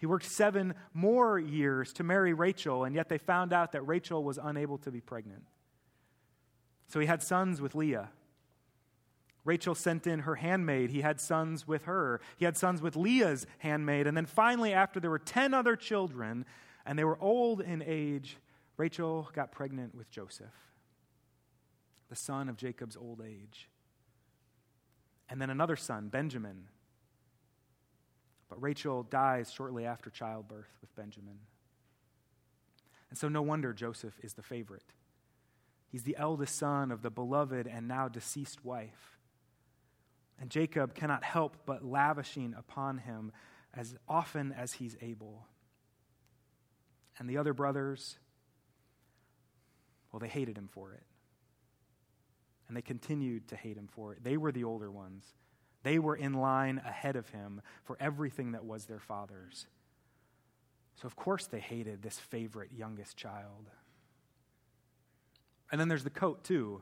He 0.06 0.08
worked 0.08 0.28
seven 0.28 0.76
more 0.94 1.40
years 1.40 1.92
to 1.94 2.04
marry 2.04 2.32
Rachel, 2.32 2.84
and 2.84 2.94
yet 2.94 3.10
they 3.10 3.18
found 3.18 3.52
out 3.52 3.72
that 3.72 3.82
Rachel 3.88 4.24
was 4.24 4.38
unable 4.38 4.78
to 4.78 4.92
be 4.92 5.02
pregnant. 5.02 5.42
So 6.90 7.00
he 7.00 7.08
had 7.08 7.24
sons 7.24 7.60
with 7.60 7.74
Leah. 7.74 8.10
Rachel 9.46 9.74
sent 9.74 10.06
in 10.06 10.20
her 10.20 10.36
handmaid. 10.36 10.92
He 10.92 11.02
had 11.02 11.20
sons 11.20 11.68
with 11.68 11.86
her. 11.86 12.22
He 12.38 12.46
had 12.46 12.56
sons 12.56 12.84
with 12.84 12.96
Leah's 12.96 13.48
handmaid. 13.58 14.06
And 14.06 14.16
then 14.16 14.28
finally, 14.28 14.74
after 14.74 15.00
there 15.00 15.10
were 15.10 15.18
10 15.18 15.56
other 15.56 15.76
children 15.76 16.46
and 16.86 17.00
they 17.00 17.04
were 17.04 17.18
old 17.20 17.60
in 17.60 17.82
age, 17.82 18.38
Rachel 18.78 19.28
got 19.34 19.52
pregnant 19.52 19.96
with 19.96 20.12
Joseph, 20.12 20.54
the 22.10 22.16
son 22.16 22.48
of 22.48 22.58
Jacob's 22.58 22.96
old 22.96 23.24
age. 23.28 23.70
And 25.30 25.42
then 25.42 25.50
another 25.50 25.76
son, 25.76 26.10
Benjamin, 26.10 26.68
but 28.50 28.62
Rachel 28.62 29.04
dies 29.04 29.52
shortly 29.52 29.86
after 29.86 30.10
childbirth 30.10 30.70
with 30.82 30.96
Benjamin. 30.96 31.40
And 33.10 33.18
so, 33.18 33.28
no 33.28 33.42
wonder 33.42 33.74
Joseph 33.74 34.20
is 34.22 34.34
the 34.34 34.44
favorite. 34.44 34.94
He's 35.92 36.04
the 36.04 36.18
eldest 36.20 36.58
son 36.58 36.92
of 36.92 37.02
the 37.02 37.10
beloved 37.10 37.68
and 37.68 37.88
now 37.88 38.08
deceased 38.08 38.66
wife. 38.66 39.18
And 40.40 40.50
Jacob 40.50 40.94
cannot 40.94 41.24
help 41.24 41.56
but 41.66 41.86
lavishing 41.86 42.54
upon 42.58 42.98
him 42.98 43.32
as 43.74 43.96
often 44.08 44.52
as 44.52 44.74
he's 44.74 44.98
able. 45.02 45.48
And 47.18 47.30
the 47.30 47.38
other 47.38 47.54
brothers, 47.54 48.18
well, 50.12 50.20
they 50.20 50.28
hated 50.28 50.58
him 50.58 50.68
for 50.68 50.92
it. 50.92 51.04
And 52.68 52.75
they 52.75 52.82
continued 52.82 53.48
to 53.50 53.56
hate 53.56 53.78
him 53.78 53.88
for 53.88 54.14
it. 54.14 54.24
They 54.24 54.38
were 54.38 54.52
the 54.52 54.64
older 54.64 54.92
ones. 54.92 55.24
They 55.86 56.00
were 56.00 56.15
in 56.15 56.34
line 56.34 56.82
ahead 56.84 57.15
of 57.15 57.30
him 57.30 57.62
for 57.84 57.96
everything 58.00 58.54
that 58.54 58.65
was 58.65 58.86
their 58.86 59.00
father's. 59.00 59.68
So, 60.96 61.06
of 61.06 61.15
course, 61.15 61.46
they 61.46 61.60
hated 61.60 62.01
this 62.01 62.18
favorite 62.18 62.72
youngest 62.75 63.15
child. 63.15 63.70
And 65.72 65.80
then 65.80 65.88
there's 65.88 66.04
the 66.04 66.10
coat, 66.10 66.44
too. 66.44 66.82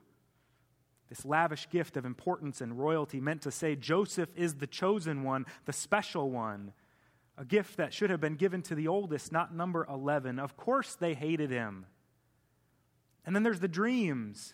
This 1.10 1.26
lavish 1.26 1.70
gift 1.70 1.98
of 1.98 2.06
importance 2.06 2.62
and 2.62 2.80
royalty 2.80 3.20
meant 3.20 3.42
to 3.42 3.52
say 3.52 3.76
Joseph 3.76 4.30
is 4.38 4.56
the 4.56 4.68
chosen 4.68 5.24
one, 5.24 5.48
the 5.66 5.74
special 5.74 6.32
one. 6.32 6.72
A 7.38 7.44
gift 7.44 7.76
that 7.76 7.94
should 7.94 8.10
have 8.10 8.22
been 8.22 8.36
given 8.36 8.62
to 8.62 8.76
the 8.76 8.88
oldest, 8.88 9.34
not 9.34 9.54
number 9.54 9.86
11. 9.90 10.40
Of 10.40 10.56
course, 10.56 10.96
they 10.96 11.14
hated 11.14 11.50
him. 11.50 11.88
And 13.26 13.36
then 13.36 13.44
there's 13.44 13.60
the 13.60 13.68
dreams. 13.68 14.54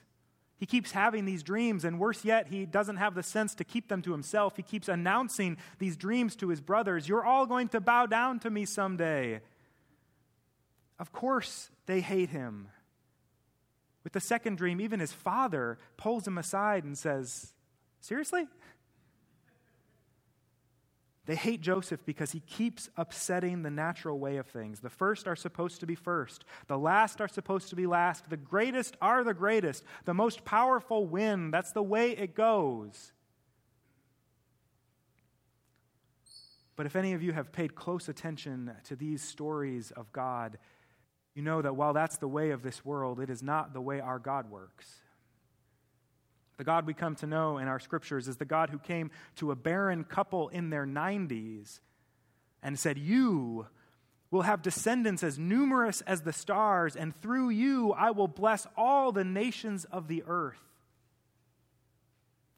He 0.59 0.65
keeps 0.65 0.91
having 0.91 1.23
these 1.23 1.41
dreams, 1.41 1.85
and 1.85 1.97
worse 1.97 2.25
yet, 2.25 2.47
he 2.47 2.65
doesn't 2.65 2.97
have 2.97 3.15
the 3.15 3.23
sense 3.23 3.55
to 3.55 3.63
keep 3.63 3.87
them 3.87 4.01
to 4.01 4.11
himself. 4.11 4.57
He 4.57 4.61
keeps 4.61 4.89
announcing 4.89 5.55
these 5.77 5.95
dreams 5.95 6.35
to 6.37 6.49
his 6.49 6.59
brothers 6.59 7.07
You're 7.07 7.23
all 7.23 7.45
going 7.45 7.69
to 7.69 7.79
bow 7.79 8.05
down 8.05 8.39
to 8.39 8.49
me 8.49 8.65
someday. 8.65 9.39
Of 10.99 11.13
course, 11.13 11.69
they 11.85 12.01
hate 12.01 12.29
him. 12.29 12.67
With 14.03 14.11
the 14.11 14.19
second 14.19 14.57
dream, 14.57 14.81
even 14.81 14.99
his 14.99 15.13
father 15.13 15.77
pulls 15.95 16.27
him 16.27 16.37
aside 16.37 16.83
and 16.83 16.97
says, 16.97 17.53
Seriously? 18.01 18.47
They 21.25 21.35
hate 21.35 21.61
Joseph 21.61 22.05
because 22.05 22.31
he 22.31 22.39
keeps 22.39 22.89
upsetting 22.97 23.61
the 23.61 23.69
natural 23.69 24.17
way 24.17 24.37
of 24.37 24.47
things. 24.47 24.79
The 24.79 24.89
first 24.89 25.27
are 25.27 25.35
supposed 25.35 25.79
to 25.81 25.85
be 25.85 25.95
first, 25.95 26.45
the 26.67 26.77
last 26.77 27.21
are 27.21 27.27
supposed 27.27 27.69
to 27.69 27.75
be 27.75 27.85
last, 27.85 28.29
the 28.29 28.37
greatest 28.37 28.95
are 29.01 29.23
the 29.23 29.33
greatest, 29.33 29.83
the 30.05 30.13
most 30.13 30.43
powerful 30.43 31.05
win. 31.05 31.51
That's 31.51 31.71
the 31.71 31.83
way 31.83 32.11
it 32.11 32.33
goes. 32.33 33.11
But 36.75 36.85
if 36.85 36.95
any 36.95 37.13
of 37.13 37.21
you 37.21 37.33
have 37.33 37.51
paid 37.51 37.75
close 37.75 38.07
attention 38.07 38.71
to 38.85 38.95
these 38.95 39.21
stories 39.21 39.91
of 39.91 40.11
God, 40.13 40.57
you 41.35 41.41
know 41.41 41.61
that 41.61 41.75
while 41.75 41.93
that's 41.93 42.17
the 42.17 42.27
way 42.27 42.51
of 42.51 42.63
this 42.63 42.85
world, 42.85 43.19
it 43.19 43.29
is 43.29 43.43
not 43.43 43.73
the 43.73 43.81
way 43.81 43.99
our 43.99 44.17
God 44.17 44.49
works. 44.49 45.01
The 46.59 46.65
God 46.65 46.85
we 46.85 46.93
come 46.93 47.15
to 47.15 47.25
know 47.25 47.57
in 47.57 47.69
our 47.69 47.79
scriptures 47.79 48.27
is 48.27 48.35
the 48.35 48.43
God 48.43 48.69
who 48.69 48.79
came 48.79 49.11
to 49.37 49.51
a 49.51 49.55
barren 49.55 50.03
couple 50.03 50.49
in 50.49 50.69
their 50.69 50.85
90s 50.85 51.79
and 52.61 52.77
said, 52.77 52.97
You 52.97 53.67
will 54.29 54.41
have 54.41 54.61
descendants 54.61 55.23
as 55.23 55.39
numerous 55.39 56.01
as 56.01 56.23
the 56.23 56.33
stars, 56.33 56.97
and 56.97 57.15
through 57.21 57.51
you 57.51 57.93
I 57.93 58.11
will 58.11 58.27
bless 58.27 58.67
all 58.75 59.13
the 59.13 59.23
nations 59.23 59.85
of 59.85 60.09
the 60.09 60.21
earth. 60.27 60.59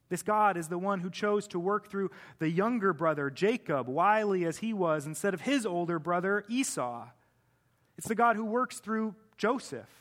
This 0.10 0.24
God 0.24 0.58
is 0.58 0.68
the 0.68 0.80
one 0.80 1.02
who 1.02 1.12
chose 1.12 1.48
to 1.50 1.60
work 1.60 1.88
through 1.88 2.10
the 2.40 2.50
younger 2.50 2.94
brother, 2.94 3.30
Jacob, 3.30 3.88
wily 3.88 4.46
as 4.46 4.58
he 4.58 4.74
was, 4.74 5.06
instead 5.06 5.36
of 5.36 5.42
his 5.42 5.64
older 5.64 6.00
brother, 6.00 6.44
Esau. 6.50 7.08
It's 8.00 8.08
the 8.08 8.16
God 8.16 8.36
who 8.36 8.46
works 8.46 8.80
through 8.80 9.14
Joseph. 9.38 10.01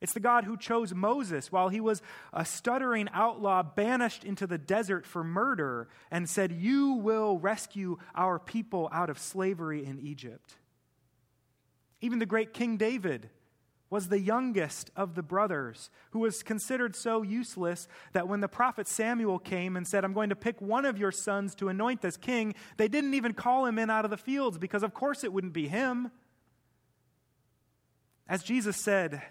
It's 0.00 0.14
the 0.14 0.20
God 0.20 0.44
who 0.44 0.56
chose 0.56 0.94
Moses 0.94 1.50
while 1.50 1.70
he 1.70 1.80
was 1.80 2.02
a 2.32 2.44
stuttering 2.44 3.08
outlaw 3.12 3.62
banished 3.62 4.22
into 4.22 4.46
the 4.46 4.58
desert 4.58 5.04
for 5.04 5.24
murder 5.24 5.88
and 6.10 6.28
said, 6.28 6.52
You 6.52 6.92
will 6.92 7.38
rescue 7.38 7.98
our 8.14 8.38
people 8.38 8.88
out 8.92 9.10
of 9.10 9.18
slavery 9.18 9.84
in 9.84 9.98
Egypt. 9.98 10.54
Even 12.00 12.20
the 12.20 12.26
great 12.26 12.52
King 12.52 12.76
David 12.76 13.30
was 13.90 14.08
the 14.08 14.20
youngest 14.20 14.90
of 14.94 15.14
the 15.14 15.22
brothers, 15.22 15.90
who 16.10 16.18
was 16.18 16.42
considered 16.42 16.94
so 16.94 17.22
useless 17.22 17.88
that 18.12 18.28
when 18.28 18.40
the 18.40 18.48
prophet 18.48 18.86
Samuel 18.86 19.38
came 19.38 19.76
and 19.76 19.86
said, 19.86 20.04
I'm 20.04 20.12
going 20.12 20.28
to 20.28 20.36
pick 20.36 20.60
one 20.60 20.84
of 20.84 20.98
your 20.98 21.10
sons 21.10 21.54
to 21.56 21.70
anoint 21.70 22.04
as 22.04 22.16
king, 22.16 22.54
they 22.76 22.86
didn't 22.86 23.14
even 23.14 23.32
call 23.32 23.64
him 23.64 23.78
in 23.78 23.88
out 23.88 24.04
of 24.04 24.10
the 24.10 24.16
fields 24.18 24.58
because, 24.58 24.82
of 24.82 24.92
course, 24.92 25.24
it 25.24 25.32
wouldn't 25.32 25.54
be 25.54 25.68
him. 25.68 26.10
As 28.28 28.42
Jesus 28.42 28.76
said, 28.76 29.22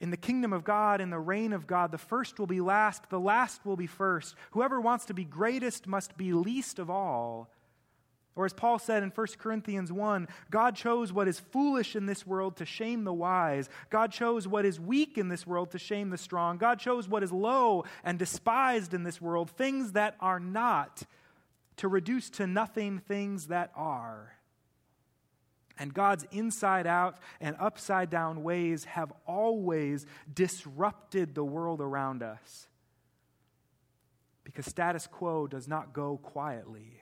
in 0.00 0.10
the 0.10 0.16
kingdom 0.16 0.52
of 0.52 0.64
God, 0.64 1.00
in 1.00 1.10
the 1.10 1.18
reign 1.18 1.52
of 1.52 1.66
God, 1.66 1.90
the 1.90 1.98
first 1.98 2.38
will 2.38 2.46
be 2.46 2.60
last, 2.60 3.08
the 3.10 3.20
last 3.20 3.64
will 3.64 3.76
be 3.76 3.86
first. 3.86 4.34
Whoever 4.50 4.80
wants 4.80 5.06
to 5.06 5.14
be 5.14 5.24
greatest 5.24 5.86
must 5.86 6.16
be 6.16 6.32
least 6.32 6.78
of 6.78 6.90
all. 6.90 7.48
Or 8.36 8.44
as 8.44 8.52
Paul 8.52 8.80
said 8.80 9.04
in 9.04 9.10
1 9.10 9.26
Corinthians 9.38 9.92
1, 9.92 10.26
God 10.50 10.74
chose 10.74 11.12
what 11.12 11.28
is 11.28 11.38
foolish 11.38 11.94
in 11.94 12.06
this 12.06 12.26
world 12.26 12.56
to 12.56 12.66
shame 12.66 13.04
the 13.04 13.12
wise. 13.12 13.68
God 13.90 14.10
chose 14.10 14.48
what 14.48 14.64
is 14.64 14.80
weak 14.80 15.16
in 15.16 15.28
this 15.28 15.46
world 15.46 15.70
to 15.70 15.78
shame 15.78 16.10
the 16.10 16.18
strong. 16.18 16.58
God 16.58 16.80
chose 16.80 17.08
what 17.08 17.22
is 17.22 17.30
low 17.30 17.84
and 18.02 18.18
despised 18.18 18.92
in 18.92 19.04
this 19.04 19.20
world, 19.20 19.50
things 19.50 19.92
that 19.92 20.16
are 20.18 20.40
not, 20.40 21.04
to 21.76 21.86
reduce 21.86 22.28
to 22.30 22.46
nothing 22.46 22.98
things 22.98 23.46
that 23.46 23.70
are. 23.76 24.33
And 25.78 25.92
God's 25.92 26.24
inside 26.30 26.86
out 26.86 27.18
and 27.40 27.56
upside 27.58 28.10
down 28.10 28.42
ways 28.42 28.84
have 28.84 29.12
always 29.26 30.06
disrupted 30.32 31.34
the 31.34 31.44
world 31.44 31.80
around 31.80 32.22
us. 32.22 32.68
Because 34.44 34.66
status 34.66 35.06
quo 35.06 35.46
does 35.46 35.66
not 35.66 35.92
go 35.92 36.18
quietly. 36.18 37.00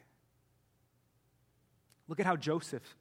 Look 2.09 2.21
at 2.21 2.27
how 2.27 2.37
Joseph's 2.37 2.95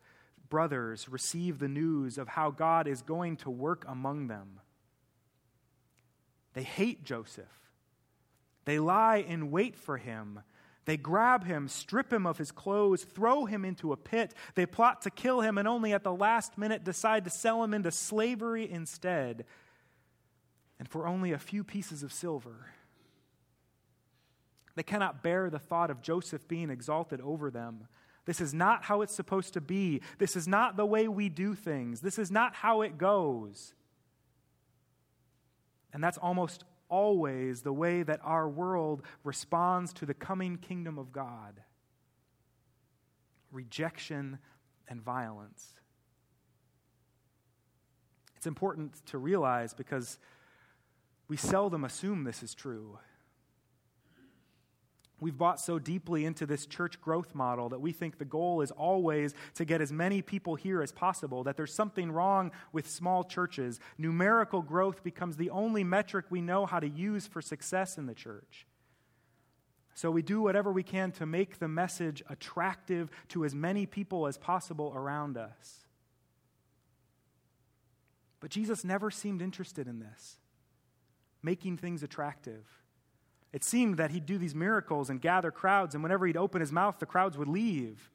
brothers 0.49 1.07
receive 1.07 1.59
the 1.59 1.67
news 1.67 2.17
of 2.17 2.27
how 2.27 2.51
God 2.51 2.87
is 2.87 3.01
going 3.01 3.37
to 3.37 3.49
work 3.49 3.85
among 3.87 4.27
them. 4.27 4.59
They 6.53 6.63
hate 6.63 7.05
Joseph. 7.05 7.45
They 8.65 8.77
lie 8.77 9.17
in 9.17 9.51
wait 9.51 9.75
for 9.75 9.97
him 9.97 10.41
they 10.85 10.97
grab 10.97 11.45
him, 11.45 11.67
strip 11.67 12.11
him 12.11 12.25
of 12.25 12.37
his 12.37 12.51
clothes, 12.51 13.03
throw 13.03 13.45
him 13.45 13.63
into 13.63 13.91
a 13.93 13.97
pit. 13.97 14.33
They 14.55 14.65
plot 14.65 15.01
to 15.03 15.11
kill 15.11 15.41
him, 15.41 15.57
and 15.57 15.67
only 15.67 15.93
at 15.93 16.03
the 16.03 16.13
last 16.13 16.57
minute 16.57 16.83
decide 16.83 17.23
to 17.25 17.29
sell 17.29 17.63
him 17.63 17.73
into 17.73 17.91
slavery 17.91 18.69
instead, 18.69 19.45
and 20.79 20.89
for 20.89 21.05
only 21.05 21.31
a 21.31 21.37
few 21.37 21.63
pieces 21.63 22.01
of 22.01 22.11
silver. 22.11 22.67
They 24.75 24.83
cannot 24.83 25.21
bear 25.21 25.49
the 25.49 25.59
thought 25.59 25.91
of 25.91 26.01
Joseph 26.01 26.47
being 26.47 26.69
exalted 26.69 27.21
over 27.21 27.51
them. 27.51 27.87
This 28.25 28.41
is 28.41 28.53
not 28.53 28.83
how 28.83 29.01
it's 29.01 29.13
supposed 29.13 29.53
to 29.53 29.61
be. 29.61 30.01
This 30.17 30.35
is 30.35 30.47
not 30.47 30.77
the 30.77 30.85
way 30.85 31.07
we 31.07 31.29
do 31.29 31.53
things. 31.53 32.01
This 32.01 32.17
is 32.17 32.31
not 32.31 32.55
how 32.55 32.81
it 32.81 32.97
goes. 32.97 33.73
And 35.93 36.03
that's 36.03 36.17
almost 36.17 36.63
always 36.91 37.63
the 37.63 37.73
way 37.73 38.03
that 38.03 38.19
our 38.23 38.47
world 38.47 39.01
responds 39.23 39.93
to 39.93 40.05
the 40.05 40.13
coming 40.13 40.57
kingdom 40.57 40.99
of 40.99 41.11
God 41.11 41.61
rejection 43.51 44.37
and 44.87 45.01
violence. 45.01 45.73
It's 48.37 48.47
important 48.47 49.05
to 49.07 49.17
realize 49.17 49.73
because 49.73 50.19
we 51.27 51.37
seldom 51.37 51.83
assume 51.83 52.23
this 52.23 52.43
is 52.43 52.53
true. 52.53 52.97
We've 55.21 55.37
bought 55.37 55.59
so 55.59 55.77
deeply 55.77 56.25
into 56.25 56.47
this 56.47 56.65
church 56.65 56.99
growth 56.99 57.35
model 57.35 57.69
that 57.69 57.79
we 57.79 57.91
think 57.91 58.17
the 58.17 58.25
goal 58.25 58.61
is 58.61 58.71
always 58.71 59.35
to 59.53 59.65
get 59.65 59.79
as 59.79 59.93
many 59.93 60.23
people 60.23 60.55
here 60.55 60.81
as 60.81 60.91
possible, 60.91 61.43
that 61.43 61.55
there's 61.55 61.73
something 61.73 62.11
wrong 62.11 62.51
with 62.73 62.89
small 62.89 63.23
churches. 63.23 63.79
Numerical 63.99 64.63
growth 64.63 65.03
becomes 65.03 65.37
the 65.37 65.51
only 65.51 65.83
metric 65.83 66.25
we 66.31 66.41
know 66.41 66.65
how 66.65 66.79
to 66.79 66.89
use 66.89 67.27
for 67.27 67.39
success 67.39 67.99
in 67.99 68.07
the 68.07 68.15
church. 68.15 68.65
So 69.93 70.09
we 70.09 70.23
do 70.23 70.41
whatever 70.41 70.71
we 70.71 70.81
can 70.81 71.11
to 71.13 71.27
make 71.27 71.59
the 71.59 71.67
message 71.67 72.23
attractive 72.27 73.11
to 73.29 73.45
as 73.45 73.53
many 73.53 73.85
people 73.85 74.25
as 74.25 74.39
possible 74.39 74.91
around 74.95 75.37
us. 75.37 75.85
But 78.39 78.49
Jesus 78.49 78.83
never 78.83 79.11
seemed 79.11 79.43
interested 79.43 79.87
in 79.87 79.99
this, 79.99 80.37
making 81.43 81.77
things 81.77 82.01
attractive. 82.01 82.65
It 83.53 83.63
seemed 83.63 83.97
that 83.97 84.11
he'd 84.11 84.25
do 84.25 84.37
these 84.37 84.55
miracles 84.55 85.09
and 85.09 85.21
gather 85.21 85.51
crowds, 85.51 85.93
and 85.93 86.03
whenever 86.03 86.25
he'd 86.25 86.37
open 86.37 86.61
his 86.61 86.71
mouth, 86.71 86.99
the 86.99 87.05
crowds 87.05 87.37
would 87.37 87.49
leave. 87.49 88.09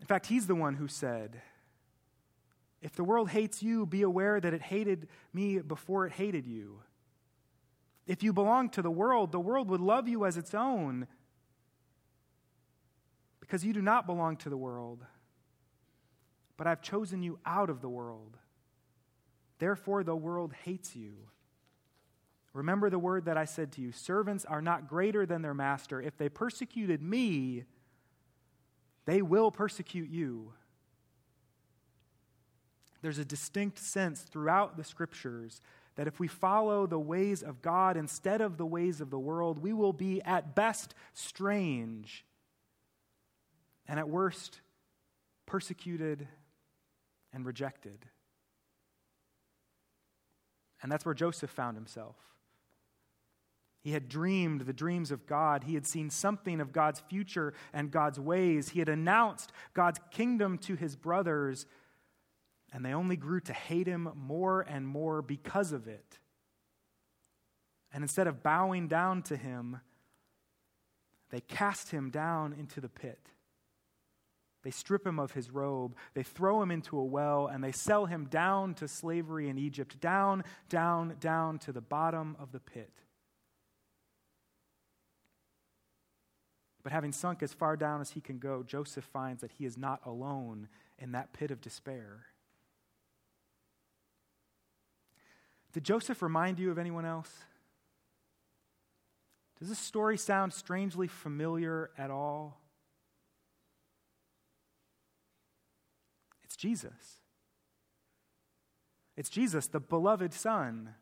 In 0.00 0.06
fact, 0.06 0.26
he's 0.26 0.46
the 0.46 0.54
one 0.54 0.74
who 0.74 0.86
said, 0.86 1.42
If 2.80 2.92
the 2.92 3.04
world 3.04 3.30
hates 3.30 3.62
you, 3.62 3.86
be 3.86 4.02
aware 4.02 4.40
that 4.40 4.54
it 4.54 4.62
hated 4.62 5.08
me 5.32 5.58
before 5.58 6.06
it 6.06 6.12
hated 6.12 6.46
you. 6.46 6.80
If 8.06 8.22
you 8.22 8.32
belong 8.32 8.70
to 8.70 8.82
the 8.82 8.90
world, 8.90 9.32
the 9.32 9.40
world 9.40 9.68
would 9.68 9.80
love 9.80 10.08
you 10.08 10.24
as 10.24 10.36
its 10.36 10.54
own 10.54 11.08
because 13.40 13.64
you 13.64 13.72
do 13.72 13.82
not 13.82 14.06
belong 14.06 14.36
to 14.36 14.50
the 14.50 14.56
world, 14.56 15.04
but 16.56 16.66
I've 16.66 16.82
chosen 16.82 17.22
you 17.22 17.38
out 17.44 17.70
of 17.70 17.80
the 17.80 17.88
world. 17.88 18.36
Therefore, 19.58 20.04
the 20.04 20.14
world 20.14 20.52
hates 20.64 20.94
you. 20.94 21.14
Remember 22.58 22.90
the 22.90 22.98
word 22.98 23.26
that 23.26 23.36
I 23.36 23.44
said 23.44 23.72
to 23.72 23.80
you 23.80 23.92
servants 23.92 24.44
are 24.44 24.60
not 24.60 24.88
greater 24.88 25.24
than 25.24 25.42
their 25.42 25.54
master. 25.54 26.02
If 26.02 26.16
they 26.16 26.28
persecuted 26.28 27.00
me, 27.00 27.64
they 29.06 29.22
will 29.22 29.50
persecute 29.50 30.10
you. 30.10 30.52
There's 33.00 33.18
a 33.18 33.24
distinct 33.24 33.78
sense 33.78 34.22
throughout 34.22 34.76
the 34.76 34.82
scriptures 34.82 35.62
that 35.94 36.08
if 36.08 36.18
we 36.18 36.26
follow 36.26 36.86
the 36.86 36.98
ways 36.98 37.42
of 37.42 37.62
God 37.62 37.96
instead 37.96 38.40
of 38.40 38.56
the 38.56 38.66
ways 38.66 39.00
of 39.00 39.10
the 39.10 39.18
world, 39.18 39.60
we 39.60 39.72
will 39.72 39.92
be 39.92 40.20
at 40.22 40.56
best 40.56 40.94
strange 41.14 42.24
and 43.86 44.00
at 44.00 44.08
worst 44.08 44.60
persecuted, 45.46 46.28
and 47.32 47.46
rejected. 47.46 48.04
And 50.82 50.92
that's 50.92 51.06
where 51.06 51.14
Joseph 51.14 51.50
found 51.50 51.76
himself. 51.76 52.16
He 53.88 53.94
had 53.94 54.10
dreamed 54.10 54.60
the 54.60 54.74
dreams 54.74 55.10
of 55.10 55.26
God. 55.26 55.64
He 55.64 55.72
had 55.72 55.86
seen 55.86 56.10
something 56.10 56.60
of 56.60 56.74
God's 56.74 57.00
future 57.00 57.54
and 57.72 57.90
God's 57.90 58.20
ways. 58.20 58.68
He 58.68 58.80
had 58.80 58.90
announced 58.90 59.50
God's 59.72 59.98
kingdom 60.10 60.58
to 60.58 60.74
his 60.74 60.94
brothers, 60.94 61.64
and 62.70 62.84
they 62.84 62.92
only 62.92 63.16
grew 63.16 63.40
to 63.40 63.54
hate 63.54 63.86
him 63.86 64.10
more 64.14 64.60
and 64.60 64.86
more 64.86 65.22
because 65.22 65.72
of 65.72 65.88
it. 65.88 66.18
And 67.90 68.04
instead 68.04 68.26
of 68.26 68.42
bowing 68.42 68.88
down 68.88 69.22
to 69.22 69.38
him, 69.38 69.80
they 71.30 71.40
cast 71.40 71.90
him 71.90 72.10
down 72.10 72.52
into 72.52 72.82
the 72.82 72.90
pit. 72.90 73.30
They 74.64 74.70
strip 74.70 75.06
him 75.06 75.18
of 75.18 75.32
his 75.32 75.50
robe, 75.50 75.96
they 76.12 76.24
throw 76.24 76.60
him 76.60 76.70
into 76.70 76.98
a 76.98 77.04
well, 77.04 77.46
and 77.46 77.64
they 77.64 77.72
sell 77.72 78.04
him 78.04 78.26
down 78.26 78.74
to 78.74 78.86
slavery 78.86 79.48
in 79.48 79.56
Egypt, 79.56 79.98
down, 79.98 80.44
down, 80.68 81.16
down 81.20 81.58
to 81.60 81.72
the 81.72 81.80
bottom 81.80 82.36
of 82.38 82.52
the 82.52 82.60
pit. 82.60 82.92
But 86.88 86.94
having 86.94 87.12
sunk 87.12 87.42
as 87.42 87.52
far 87.52 87.76
down 87.76 88.00
as 88.00 88.12
he 88.12 88.22
can 88.22 88.38
go, 88.38 88.62
Joseph 88.62 89.04
finds 89.04 89.42
that 89.42 89.52
he 89.58 89.66
is 89.66 89.76
not 89.76 90.00
alone 90.06 90.68
in 90.98 91.12
that 91.12 91.34
pit 91.34 91.50
of 91.50 91.60
despair. 91.60 92.24
Did 95.74 95.84
Joseph 95.84 96.22
remind 96.22 96.58
you 96.58 96.70
of 96.70 96.78
anyone 96.78 97.04
else? 97.04 97.30
Does 99.58 99.68
this 99.68 99.78
story 99.78 100.16
sound 100.16 100.54
strangely 100.54 101.08
familiar 101.08 101.90
at 101.98 102.10
all? 102.10 102.58
It's 106.42 106.56
Jesus. 106.56 107.20
It's 109.14 109.28
Jesus, 109.28 109.66
the 109.66 109.78
beloved 109.78 110.32
Son. 110.32 110.94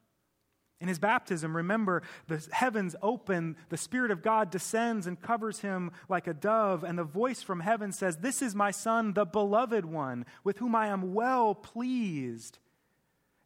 In 0.78 0.88
his 0.88 0.98
baptism, 0.98 1.56
remember, 1.56 2.02
the 2.26 2.46
heavens 2.52 2.94
open, 3.00 3.56
the 3.70 3.78
Spirit 3.78 4.10
of 4.10 4.22
God 4.22 4.50
descends 4.50 5.06
and 5.06 5.20
covers 5.20 5.60
him 5.60 5.90
like 6.08 6.26
a 6.26 6.34
dove, 6.34 6.84
and 6.84 6.98
the 6.98 7.04
voice 7.04 7.42
from 7.42 7.60
heaven 7.60 7.92
says, 7.92 8.18
This 8.18 8.42
is 8.42 8.54
my 8.54 8.70
Son, 8.70 9.14
the 9.14 9.24
beloved 9.24 9.86
one, 9.86 10.26
with 10.44 10.58
whom 10.58 10.74
I 10.74 10.88
am 10.88 11.14
well 11.14 11.54
pleased. 11.54 12.58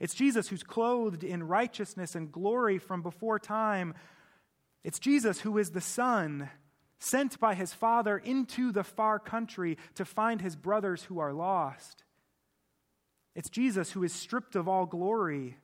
It's 0.00 0.14
Jesus 0.14 0.48
who's 0.48 0.64
clothed 0.64 1.22
in 1.22 1.46
righteousness 1.46 2.16
and 2.16 2.32
glory 2.32 2.78
from 2.78 3.00
before 3.00 3.38
time. 3.38 3.94
It's 4.82 4.98
Jesus 4.98 5.40
who 5.40 5.56
is 5.56 5.70
the 5.70 5.80
Son, 5.80 6.50
sent 6.98 7.38
by 7.38 7.54
his 7.54 7.72
Father 7.72 8.18
into 8.18 8.72
the 8.72 8.82
far 8.82 9.20
country 9.20 9.78
to 9.94 10.04
find 10.04 10.40
his 10.40 10.56
brothers 10.56 11.04
who 11.04 11.20
are 11.20 11.32
lost. 11.32 12.02
It's 13.36 13.50
Jesus 13.50 13.92
who 13.92 14.02
is 14.02 14.12
stripped 14.12 14.56
of 14.56 14.66
all 14.66 14.86
glory 14.86 15.58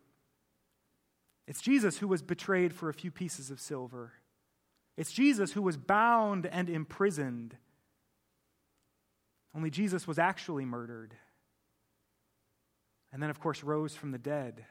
it's 1.47 1.61
Jesus 1.61 1.99
who 1.99 2.09
was 2.09 2.23
betrayed 2.23 2.73
for 2.73 2.89
a 2.89 2.95
few 2.95 3.11
pieces 3.11 3.51
of 3.51 3.61
silver. 3.61 4.13
It's 4.97 5.13
Jesus 5.13 5.53
who 5.53 5.63
was 5.63 5.77
bound 5.77 6.47
and 6.47 6.69
imprisoned. 6.69 7.57
Only 9.55 9.71
Jesus 9.71 10.07
was 10.07 10.19
actually 10.19 10.65
murdered. 10.65 11.15
And 13.13 13.23
then, 13.23 13.31
of 13.31 13.41
course, 13.41 13.63
rose 13.63 13.95
from 13.95 14.11
the 14.11 14.19
dead, 14.19 14.65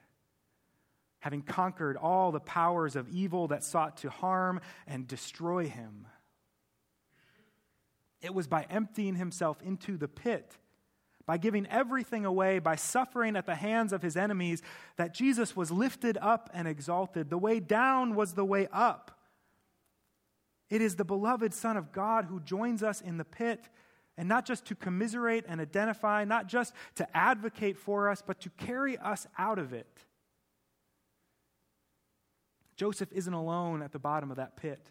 having 1.20 1.42
conquered 1.42 1.98
all 1.98 2.32
the 2.32 2.40
powers 2.40 2.96
of 2.96 3.08
evil 3.10 3.48
that 3.48 3.64
sought 3.64 3.98
to 3.98 4.10
harm 4.10 4.60
and 4.86 5.08
destroy 5.08 5.68
him. 5.68 6.08
It 8.22 8.34
was 8.34 8.48
by 8.48 8.64
emptying 8.70 9.16
himself 9.16 9.62
into 9.62 9.98
the 9.98 10.08
pit 10.08 10.58
by 11.26 11.38
giving 11.38 11.66
everything 11.68 12.26
away, 12.26 12.60
by 12.60 12.76
suffering 12.76 13.36
at 13.36 13.46
the 13.46 13.56
hands 13.56 13.92
of 13.92 14.02
his 14.02 14.16
enemies, 14.16 14.62
that 14.98 15.14
Jesus 15.14 15.56
was 15.56 15.72
lifted 15.72 16.18
up 16.22 16.50
and 16.54 16.68
exalted. 16.68 17.30
The 17.30 17.38
way 17.38 17.60
down 17.60 18.16
was 18.16 18.34
the 18.34 18.46
way 18.46 18.68
up. 18.72 19.12
It 20.70 20.82
is 20.82 20.96
the 20.96 21.06
beloved 21.06 21.54
Son 21.54 21.78
of 21.78 21.92
God 21.92 22.26
who 22.26 22.40
joins 22.40 22.84
us 22.84 23.02
in 23.02 23.18
the 23.18 23.26
pit, 23.26 23.70
and 24.18 24.30
not 24.30 24.46
just 24.46 24.66
to 24.66 24.76
commiserate 24.76 25.46
and 25.48 25.60
identify, 25.60 26.24
not 26.26 26.48
just 26.48 26.74
to 26.96 27.18
advocate 27.18 27.78
for 27.78 28.10
us, 28.10 28.24
but 28.26 28.40
to 28.42 28.50
carry 28.52 28.98
us 28.98 29.28
out 29.38 29.60
of 29.60 29.74
it. 29.74 30.06
Joseph 32.76 33.12
isn't 33.12 33.34
alone 33.34 33.82
at 33.82 33.92
the 33.92 34.00
bottom 34.00 34.32
of 34.32 34.38
that 34.38 34.58
pit. 34.58 34.90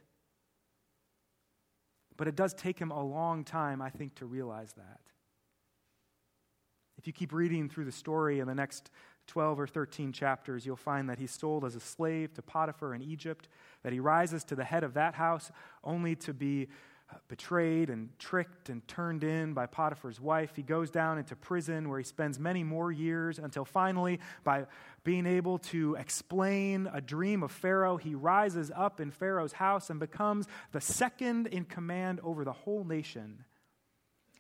But 2.17 2.29
it 2.29 2.37
does 2.37 2.55
take 2.55 2.79
him 2.79 2.91
a 2.91 3.03
long 3.03 3.45
time, 3.45 3.83
I 3.83 3.91
think, 3.91 4.15
to 4.17 4.27
realize 4.27 4.73
that. 4.75 5.01
If 7.05 7.09
you 7.09 7.13
keep 7.13 7.35
reading 7.35 7.69
through 7.69 7.85
the 7.85 7.93
story 7.93 8.41
in 8.41 8.47
the 8.47 8.55
next 8.55 8.91
12 9.27 9.61
or 9.61 9.67
13 9.67 10.11
chapters, 10.11 10.65
you'll 10.65 10.75
find 10.77 11.11
that 11.11 11.19
he's 11.19 11.33
sold 11.33 11.63
as 11.63 11.75
a 11.75 11.81
slave 11.81 12.33
to 12.33 12.41
Potiphar 12.41 12.95
in 12.95 13.03
Egypt, 13.03 13.47
that 13.83 13.93
he 13.93 14.01
rises 14.01 14.43
to 14.45 14.55
the 14.55 14.65
head 14.65 14.83
of 14.83 14.95
that 14.95 15.15
house 15.15 15.53
only 15.85 16.17
to 16.17 16.33
be 16.33 16.67
uh, 17.13 17.17
betrayed 17.29 17.91
and 17.91 18.09
tricked 18.19 18.71
and 18.71 18.89
turned 18.89 19.23
in 19.23 19.53
by 19.53 19.67
Potiphar's 19.67 20.19
wife. 20.19 20.57
He 20.57 20.63
goes 20.63 20.91
down 20.91 21.19
into 21.19 21.37
prison 21.37 21.91
where 21.91 21.99
he 21.99 22.05
spends 22.05 22.39
many 22.39 22.65
more 22.65 22.91
years 22.91 23.39
until 23.39 23.67
finally, 23.67 24.19
by 24.43 24.65
being 25.05 25.27
able 25.27 25.59
to 25.59 25.97
explain 25.97 26.89
a 26.91 27.03
dream 27.03 27.43
of 27.43 27.53
Pharaoh, 27.53 27.99
he 27.99 28.15
rises 28.15 28.73
up 28.75 28.99
in 28.99 29.11
Pharaoh's 29.11 29.53
house 29.53 29.91
and 29.91 30.01
becomes 30.01 30.47
the 30.73 30.81
second 30.81 31.49
in 31.49 31.67
command 31.67 32.21
over 32.23 32.47
the 32.47 32.53
whole 32.53 32.83
nation. 32.83 33.45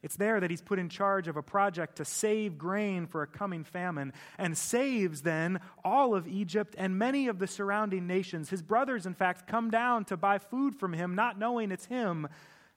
It's 0.04 0.16
there 0.16 0.38
that 0.38 0.50
he's 0.50 0.60
put 0.60 0.78
in 0.78 0.90
charge 0.90 1.28
of 1.28 1.38
a 1.38 1.42
project 1.42 1.96
to 1.96 2.04
save 2.04 2.58
grain 2.58 3.06
for 3.06 3.22
a 3.22 3.26
coming 3.26 3.64
famine 3.64 4.12
and 4.36 4.56
saves 4.56 5.22
then 5.22 5.60
all 5.82 6.14
of 6.14 6.28
Egypt 6.28 6.74
and 6.76 6.98
many 6.98 7.26
of 7.26 7.38
the 7.38 7.46
surrounding 7.46 8.06
nations. 8.06 8.50
His 8.50 8.60
brothers, 8.60 9.06
in 9.06 9.14
fact, 9.14 9.46
come 9.48 9.70
down 9.70 10.04
to 10.04 10.18
buy 10.18 10.36
food 10.36 10.76
from 10.76 10.92
him, 10.92 11.14
not 11.14 11.38
knowing 11.38 11.72
it's 11.72 11.86
him, 11.86 12.28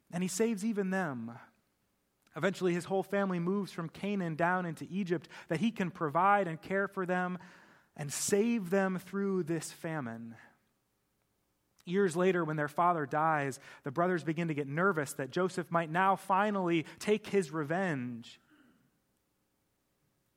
and 0.10 0.24
he 0.24 0.30
saves 0.30 0.64
even 0.64 0.90
them. 0.90 1.34
Eventually, 2.38 2.74
his 2.74 2.86
whole 2.86 3.04
family 3.04 3.40
moves 3.40 3.74
from 3.74 3.90
Canaan 3.90 4.36
down 4.36 4.66
into 4.66 4.88
Egypt 4.90 5.28
that 5.50 5.60
he 5.60 5.70
can 5.70 5.92
provide 5.92 6.48
and 6.48 6.62
care 6.62 6.88
for 6.88 7.06
them 7.06 7.40
and 7.98 8.14
save 8.14 8.70
them 8.70 9.00
through 9.00 9.44
this 9.44 9.70
famine. 9.70 10.36
Years 11.88 12.16
later, 12.16 12.44
when 12.44 12.58
their 12.58 12.68
father 12.68 13.06
dies, 13.06 13.60
the 13.84 13.92
brothers 13.92 14.24
begin 14.24 14.50
to 14.50 14.54
get 14.54 14.68
nervous 14.68 15.14
that 15.14 15.32
Joseph 15.32 15.72
might 15.72 15.90
now 15.90 16.16
finally 16.16 16.86
take 17.00 17.28
his 17.28 17.52
revenge. 17.52 18.42